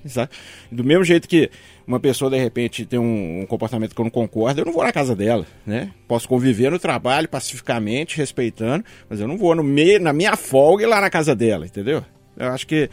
[0.70, 1.50] Do mesmo jeito que
[1.84, 4.84] uma pessoa, de repente, tem um, um, comportamento que eu não concordo, eu não vou
[4.84, 5.90] na casa dela, né?
[6.06, 10.84] Posso conviver no trabalho pacificamente, respeitando, mas eu não vou no meio, na minha folga
[10.84, 12.04] e lá na casa dela, entendeu?
[12.36, 12.88] Eu acho que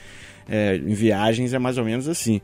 [0.49, 2.41] é, em viagens é mais ou menos assim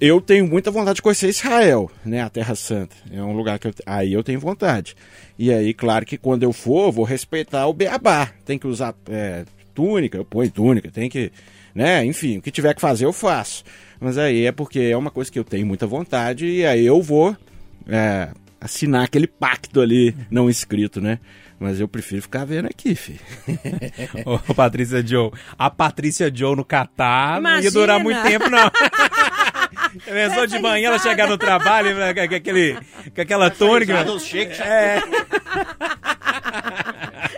[0.00, 2.22] eu tenho muita vontade de conhecer Israel, né?
[2.22, 2.96] A Terra Santa.
[3.10, 4.94] É um lugar que eu, aí eu tenho vontade.
[5.38, 8.30] E aí, claro que quando eu for, eu vou respeitar o beabá.
[8.44, 9.44] Tem que usar é,
[9.74, 11.32] túnica, eu ponho túnica, tem que.
[11.74, 12.04] Né?
[12.04, 13.64] Enfim, o que tiver que fazer, eu faço.
[14.00, 17.02] Mas aí é porque é uma coisa que eu tenho muita vontade e aí eu
[17.02, 17.36] vou
[17.86, 18.30] é,
[18.60, 21.18] assinar aquele pacto ali não escrito, né?
[21.58, 23.20] Mas eu prefiro ficar vendo aqui, filho.
[24.26, 28.70] Ô, Patrícia Joe, a Patrícia Joe no Catar não ia durar muito tempo, não.
[30.04, 32.78] Pensou de manhã ela chegar no trabalho né, com, aquele,
[33.14, 33.92] com aquela tônica.
[34.64, 35.02] É.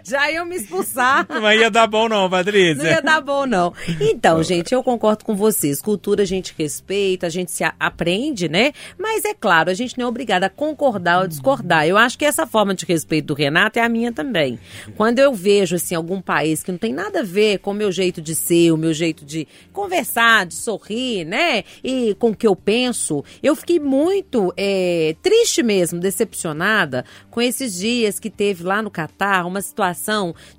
[0.09, 1.27] Já iam me expulsar.
[1.29, 2.83] Não ia dar bom não, Patrícia.
[2.83, 3.75] Não ia dar bom não.
[4.01, 5.83] Então, gente, eu concordo com vocês.
[5.83, 8.73] Cultura a gente respeita, a gente se aprende, né?
[8.99, 11.87] Mas é claro, a gente não é obrigada a concordar ou discordar.
[11.87, 14.59] Eu acho que essa forma de respeito do Renato é a minha também.
[14.97, 17.93] Quando eu vejo, assim, algum país que não tem nada a ver com o meu
[17.93, 21.65] jeito de ser, o meu jeito de conversar, de sorrir, né?
[21.85, 27.77] E com o que eu penso, eu fiquei muito é, triste mesmo, decepcionada com esses
[27.77, 29.98] dias que teve lá no Catar uma situação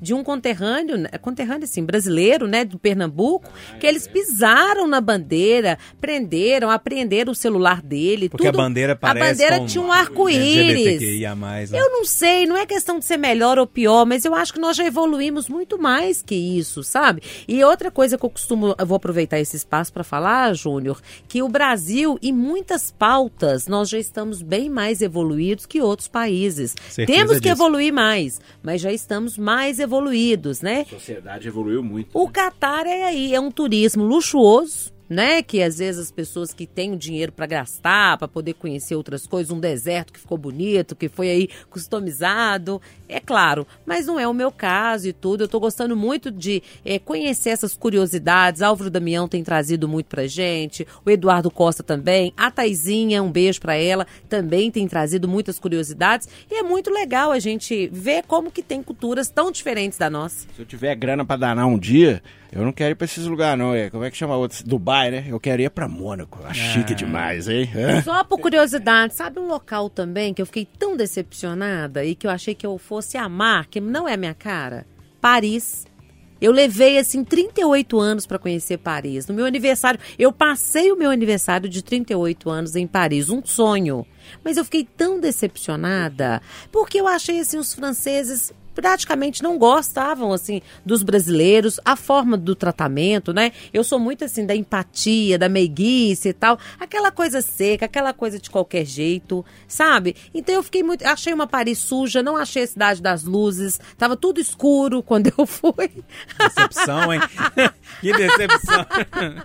[0.02, 5.78] de um conterrâneo, né, conterrâneo assim, brasileiro, né, do Pernambuco, que eles pisaram na bandeira,
[6.00, 8.60] prenderam, apreenderam o celular dele, Porque tudo.
[8.60, 11.02] a bandeira parece A bandeira tinha um arco-íris.
[11.72, 11.80] Né?
[11.80, 14.60] Eu não sei, não é questão de ser melhor ou pior, mas eu acho que
[14.60, 17.22] nós já evoluímos muito mais que isso, sabe?
[17.48, 21.42] E outra coisa que eu costumo, eu vou aproveitar esse espaço para falar, Júnior, que
[21.42, 26.76] o Brasil, em muitas pautas, nós já estamos bem mais evoluídos que outros países.
[26.90, 27.54] Certeza Temos que disso.
[27.54, 30.82] evoluir mais, mas já estamos mais evoluídos, né?
[30.82, 32.10] A sociedade evoluiu muito.
[32.14, 34.92] O Catar é aí, é um turismo luxuoso.
[35.10, 38.94] Né, que às vezes as pessoas que têm o dinheiro para gastar, para poder conhecer
[38.94, 44.20] outras coisas, um deserto que ficou bonito, que foi aí customizado, é claro, mas não
[44.20, 45.44] é o meu caso e tudo.
[45.44, 48.62] Eu tô gostando muito de eh, conhecer essas curiosidades.
[48.62, 53.60] Álvaro Damião tem trazido muito pra gente, o Eduardo Costa também, a Taizinha, um beijo
[53.60, 58.52] para ela, também tem trazido muitas curiosidades e é muito legal a gente ver como
[58.52, 60.48] que tem culturas tão diferentes da nossa.
[60.56, 63.60] Se eu tiver grana pra danar um dia, eu não quero ir pra esses lugares,
[63.60, 63.76] não.
[63.76, 64.64] É, como é que chama outro?
[64.66, 65.26] Dubai, né?
[65.28, 66.40] Eu quero ir pra Mônaco.
[66.44, 67.70] Ah, chique demais, hein?
[68.04, 72.32] Só por curiosidade, sabe um local também que eu fiquei tão decepcionada e que eu
[72.32, 74.86] achei que eu fosse amar, que não é a minha cara?
[75.22, 75.88] Paris.
[76.42, 79.28] Eu levei assim 38 anos para conhecer Paris.
[79.28, 84.06] No meu aniversário, eu passei o meu aniversário de 38 anos em Paris, um sonho.
[84.44, 86.42] Mas eu fiquei tão decepcionada,
[86.72, 92.56] porque eu achei assim os franceses praticamente não gostavam assim dos brasileiros, a forma do
[92.56, 93.52] tratamento, né?
[93.74, 98.40] Eu sou muito assim da empatia, da meiguice e tal, aquela coisa seca, aquela coisa
[98.40, 100.16] de qualquer jeito, sabe?
[100.34, 104.16] Então eu fiquei muito, achei uma Paris suja, não achei a cidade das luzes, tava
[104.16, 105.92] tudo escuro quando eu fui.
[106.38, 107.20] Decepção, hein?
[108.02, 108.86] que decepção.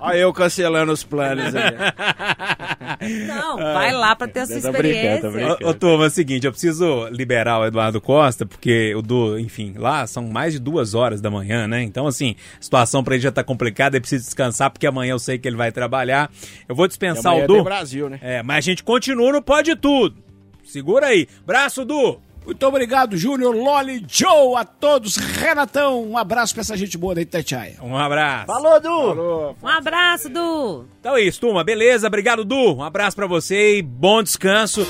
[0.01, 3.26] Olha eu cancelando os planos aí.
[3.26, 5.20] Não, vai lá para ter essa Tô brincando, experiência.
[5.22, 5.66] tô brincando.
[5.66, 9.38] Ô, ô, turma, é o seguinte, eu preciso liberar o Eduardo Costa, porque o do,
[9.38, 11.82] enfim, lá são mais de duas horas da manhã, né?
[11.82, 15.18] Então, assim, a situação pra ele já tá complicada, ele precisa descansar, porque amanhã eu
[15.18, 16.30] sei que ele vai trabalhar.
[16.68, 17.62] Eu vou dispensar o Du.
[17.64, 18.18] Brasil, né?
[18.22, 20.16] É, mas a gente continua no Pode Tudo.
[20.64, 21.28] Segura aí.
[21.47, 22.20] Braço, Du.
[22.45, 25.16] Muito obrigado, Júnior, Loli, Joe, a todos.
[25.16, 27.76] Renatão, um abraço pra essa gente boa da Itatiaia.
[27.82, 28.47] Um abraço.
[28.47, 29.57] Falou, Du!
[29.62, 30.86] Um abraço, Du.
[31.01, 31.64] Então é isso, turma.
[31.64, 32.07] Beleza?
[32.07, 32.74] Obrigado, Du.
[32.76, 34.86] Um abraço pra você e bom descanso.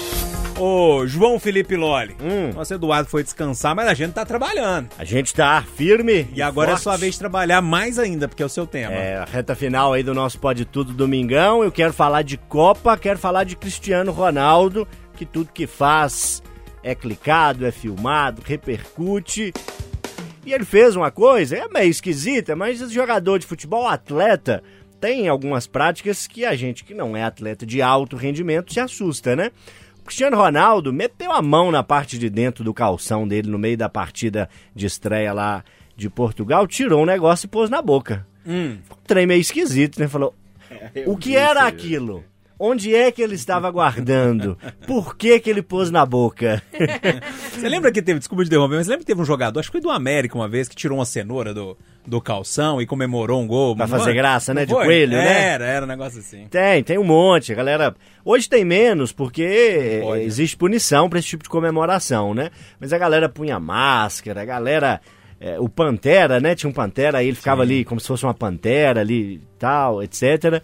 [0.58, 2.16] Ô, João Felipe Loli.
[2.54, 4.88] Nosso Eduardo foi descansar, mas a gente tá trabalhando.
[4.98, 6.28] A gente tá firme.
[6.32, 6.82] E agora é forte.
[6.82, 8.92] sua vez de trabalhar mais ainda, porque é o seu tema.
[8.92, 11.62] É, a reta final aí do nosso Pode Tudo Domingão.
[11.64, 14.86] Eu quero falar de Copa, quero falar de Cristiano Ronaldo,
[15.16, 16.40] que tudo que faz
[16.84, 19.52] é clicado, é filmado, repercute.
[20.44, 24.62] E ele fez uma coisa, é meio esquisita, mas esse jogador de futebol, atleta,
[25.00, 29.34] tem algumas práticas que a gente que não é atleta de alto rendimento se assusta,
[29.34, 29.50] né?
[30.00, 33.78] O Cristiano Ronaldo meteu a mão na parte de dentro do calção dele no meio
[33.78, 35.64] da partida de estreia lá
[35.96, 38.26] de Portugal, tirou um negócio e pôs na boca.
[38.46, 38.76] Hum.
[38.90, 40.06] Um trem meio esquisito, né?
[40.06, 40.34] Falou,
[41.06, 42.22] o que era aquilo?
[42.58, 44.56] Onde é que ele estava guardando?
[44.86, 46.62] Por que que ele pôs na boca?
[47.52, 49.72] Você lembra que teve, desculpa de derrubar, mas lembra que teve um jogador, acho que
[49.72, 51.76] foi do América uma vez, que tirou uma cenoura do,
[52.06, 53.74] do calção e comemorou um gol.
[53.74, 54.64] Pra fazer graça, né?
[54.64, 54.84] De foi?
[54.84, 55.48] coelho, né?
[55.54, 56.46] Era, era um negócio assim.
[56.48, 57.52] Tem, tem um monte.
[57.52, 57.94] A galera.
[58.24, 62.50] Hoje tem menos, porque Pode, existe punição pra esse tipo de comemoração, né?
[62.78, 65.00] Mas a galera punha máscara, a galera.
[65.40, 66.54] é, o Pantera, né?
[66.54, 70.02] Tinha um Pantera, aí ele ficava ali como se fosse uma pantera ali e tal,
[70.02, 70.62] etc.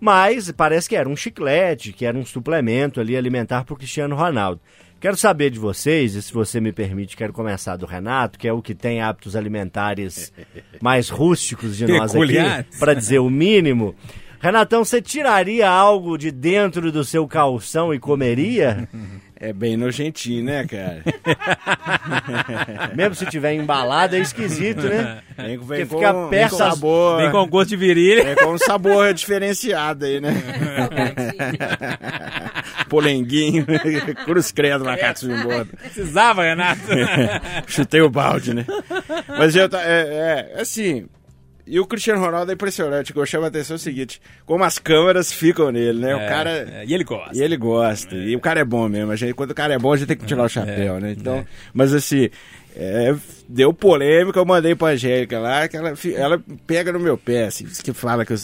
[0.00, 4.60] Mas parece que era um chiclete, que era um suplemento ali alimentar pro Cristiano Ronaldo.
[5.00, 8.52] Quero saber de vocês, e se você me permite, quero começar do Renato, que é
[8.52, 10.32] o que tem hábitos alimentares
[10.82, 13.94] mais rústicos de nós aqui, para dizer o mínimo.
[14.40, 18.88] Renatão, você tiraria algo de dentro do seu calção e comeria?
[19.40, 21.00] É bem nojentinho, né, cara?
[22.96, 25.20] Mesmo se tiver embalado, é esquisito, né?
[25.36, 27.18] Vem, Porque vem fica com, perto vem com sabor.
[27.18, 28.24] Vem com gosto de virilha.
[28.24, 30.30] Vem com um sabor diferenciado aí, né?
[32.88, 33.64] Polenguinho,
[34.26, 35.66] cruz credo na embora.
[35.66, 36.80] Precisava, Renato.
[37.68, 38.66] Chutei o balde, né?
[39.28, 41.06] Mas eu, é, é, assim,
[41.68, 44.20] e o Cristiano Ronaldo é impressionante, o que eu chamo a atenção é o seguinte,
[44.46, 46.14] como as câmeras ficam nele, né?
[46.14, 46.50] o É, cara...
[46.50, 47.36] é, e ele gosta.
[47.36, 48.14] E ele gosta.
[48.14, 49.12] E o cara é bom mesmo.
[49.12, 51.12] A gente, quando o cara é bom, a gente tem que tirar o chapéu, né?
[51.12, 52.28] Então, mas assim,
[52.80, 53.12] é,
[53.48, 57.66] deu polêmica, eu mandei pra Angélica lá, que ela, ela pega no meu pé, assim,
[57.82, 58.36] que fala que eu.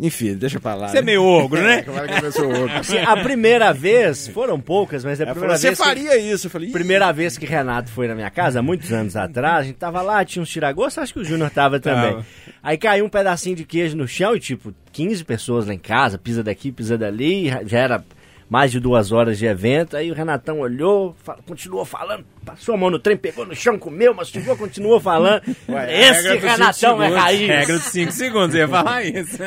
[0.00, 0.88] Enfim, deixa pra lá.
[0.88, 1.82] Você é meio ogro, né?
[1.82, 2.72] que fala que eu sou ogro.
[2.76, 5.78] Assim, a primeira vez, foram poucas, mas é a primeira falou, você vez.
[5.78, 6.46] que- faria isso?
[6.48, 9.60] Eu falei, "Ih, Primeira vez que Renato foi na minha casa, há muitos anos atrás,
[9.60, 12.10] a gente tava lá, tinha uns tiragostos, acho que o Júnior tava também.
[12.14, 12.26] Tava.
[12.62, 16.18] Aí caiu um pedacinho de queijo no chão e, tipo, 15 pessoas lá em casa,
[16.18, 18.04] pisa daqui, pisa dali, já era
[18.48, 19.96] mais de duas horas de evento.
[19.96, 21.16] Aí o Renatão olhou,
[21.46, 25.42] continuou falando, passou a mão no trem, pegou no chão, comeu, mastigou, continuou falando.
[25.68, 27.48] Ué, Esse Renatão cinco é raiz.
[27.48, 29.38] Regra dos 5 segundos, eu ia falar isso.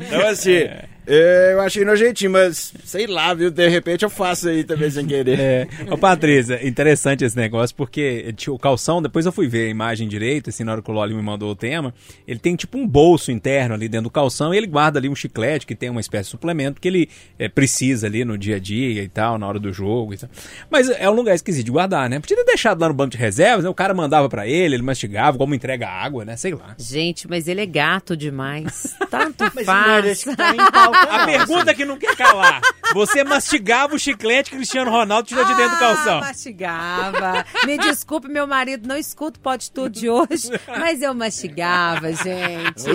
[0.00, 0.66] Então, assim,
[1.06, 3.50] é, eu achei nojentinho, mas sei lá, viu?
[3.50, 5.38] De repente eu faço aí também sem querer.
[5.40, 5.68] É.
[5.90, 10.50] Ô, Patrícia, interessante esse negócio, porque o calção, depois eu fui ver a imagem direito,
[10.50, 11.94] assim, na hora que o Loli me mandou o tema,
[12.26, 15.14] ele tem tipo um bolso interno ali dentro do calção e ele guarda ali um
[15.14, 17.08] chiclete que tem uma espécie de suplemento que ele
[17.38, 20.28] é, precisa ali no dia a dia e tal, na hora do jogo e tal.
[20.70, 22.18] Mas é um lugar esquisito de guardar, né?
[22.18, 23.70] Podia ter deixado lá no banco de reservas, né?
[23.70, 26.36] O cara mandava pra ele, ele mastigava, como entrega água, né?
[26.36, 26.74] Sei lá.
[26.78, 28.96] Gente, mas ele é gato demais.
[29.10, 30.24] Tanto não faz.
[30.24, 32.60] tá pauta, A pergunta que não quer calar.
[32.94, 36.18] Você mastigava o chiclete que Cristiano Ronaldo tirou de dentro do calção.
[36.18, 37.44] Ah, mastigava.
[37.64, 42.86] Me desculpe, meu marido não escuta o pode tudo de hoje, mas eu mastigava, gente.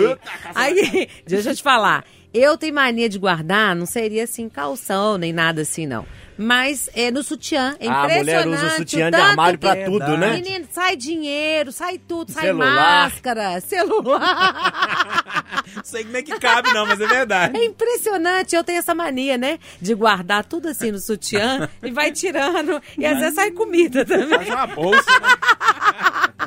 [0.55, 2.03] Aí, deixa eu te falar.
[2.33, 6.03] Eu tenho mania de guardar, não seria assim calção, nem nada assim, não.
[6.35, 7.75] Mas é no sutiã.
[7.79, 8.75] É Ah, a mulher usa impressionante.
[8.77, 10.31] sutiã de armário pra que- tudo, né?
[10.31, 12.73] Menino, sai dinheiro, sai tudo, sai Celular.
[13.03, 15.61] máscara, celular.
[15.75, 17.55] Não sei como é que cabe, não, mas é verdade.
[17.55, 19.59] É impressionante, eu tenho essa mania, né?
[19.79, 22.81] De guardar tudo assim no sutiã e vai tirando.
[22.97, 24.39] E às vezes sai comida também.
[24.39, 25.27] Faz uma bolsa, né?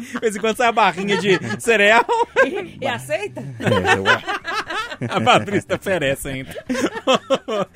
[0.01, 2.05] De vez em quando sai a barrinha de cereal.
[2.45, 3.41] E, e aceita?
[5.09, 6.55] A Patrícia oferece ainda.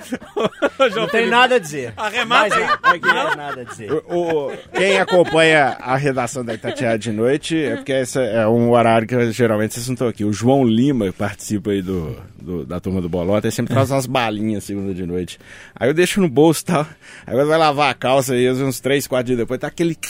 [0.97, 1.93] Não tem nada a dizer.
[1.97, 2.67] Arremata aí.
[2.67, 3.01] Não tem
[3.37, 3.93] nada a dizer.
[3.93, 8.71] O- o- quem acompanha a redação da Itatiaia de noite, é porque esse é um
[8.71, 10.25] horário que geralmente vocês não estão aqui.
[10.25, 14.07] O João Lima participa aí do, do- da turma do Bolota, ele sempre traz umas
[14.07, 15.39] balinhas segunda de noite.
[15.75, 16.87] Aí eu deixo no bolso e tal.
[17.27, 19.97] Aí quando vai lavar a calça aí, uns 3, 4 dias depois, tá aquele.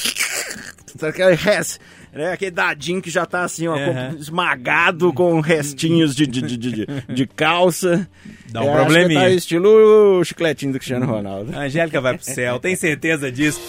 [0.99, 1.79] Tá aquele res,
[2.13, 2.33] né?
[2.33, 4.17] Aquele dadinho que já tá assim, ó, Uhum.
[4.19, 8.09] esmagado com restinhos de, de, de, de, de calça.
[8.51, 9.21] Dá um Eu acho que probleminha.
[9.21, 11.57] Tá estilo o chicletinho do Cristiano Ronaldo.
[11.57, 13.61] A Angélica vai pro céu, tem certeza disso.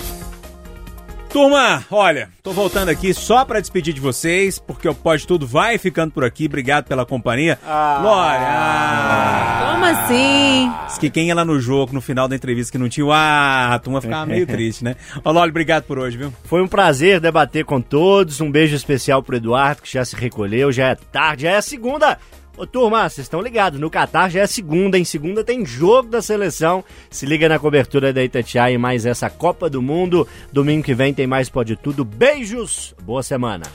[1.34, 5.78] Turma, olha, tô voltando aqui só pra despedir de vocês, porque o Pode Tudo vai
[5.78, 6.46] ficando por aqui.
[6.46, 7.58] Obrigado pela companhia.
[7.64, 8.48] Glória!
[8.50, 10.70] ah, Como assim?
[10.88, 13.14] Diz que quem ia lá no jogo, no final da entrevista, que não tinha o
[13.14, 14.98] ah, a turma ficava meio triste, né?
[15.24, 16.34] Ô, Loli, obrigado por hoje, viu?
[16.44, 18.42] Foi um prazer debater com todos.
[18.42, 20.70] Um beijo especial pro Eduardo, que já se recolheu.
[20.70, 22.18] Já é tarde, já é segunda.
[22.58, 26.22] Ô, turma, vocês estão ligados, no Catar já é segunda, em segunda tem jogo da
[26.22, 26.84] seleção.
[27.10, 30.28] Se liga na cobertura da Itatiaia e mais essa Copa do Mundo.
[30.52, 32.04] Domingo que vem tem mais Pode Tudo.
[32.04, 33.66] Beijos, boa semana.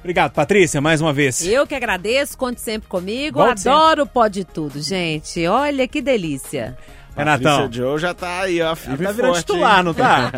[0.00, 1.46] Obrigado, Patrícia, mais uma vez.
[1.46, 3.38] Eu que agradeço, conte sempre comigo.
[3.38, 5.46] Volte Adoro o Pode Tudo, gente.
[5.46, 6.76] Olha que delícia.
[7.16, 7.62] Renatão.
[7.62, 8.74] Patrícia Joe já tá aí, ó.
[8.74, 9.84] firme Tá virando forte, titular, hein?
[9.84, 10.32] não tá?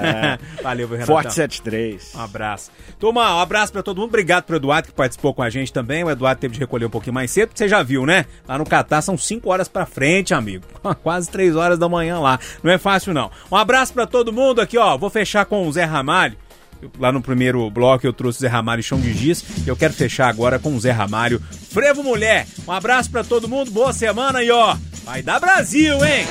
[0.62, 1.14] Valeu, viu, Renatão.
[1.14, 2.14] Forte 73.
[2.14, 2.70] Um abraço.
[2.98, 4.08] Turma, um abraço pra todo mundo.
[4.08, 6.04] Obrigado pro Eduardo que participou com a gente também.
[6.04, 8.26] O Eduardo teve de recolher um pouquinho mais cedo, porque você já viu, né?
[8.46, 10.64] Lá no Catar são 5 horas pra frente, amigo.
[11.02, 12.38] Quase 3 horas da manhã lá.
[12.62, 13.30] Não é fácil, não.
[13.50, 14.96] Um abraço pra todo mundo aqui, ó.
[14.96, 16.36] Vou fechar com o Zé Ramalho.
[16.98, 19.44] Lá no primeiro bloco eu trouxe Zé Ramalho e Chão de Giz.
[19.64, 21.40] E eu quero fechar agora com o Zé Ramalho.
[21.70, 22.46] Frevo Mulher.
[22.66, 23.70] Um abraço pra todo mundo.
[23.70, 24.76] Boa semana e ó.
[25.04, 26.26] Vai dar Brasil, hein?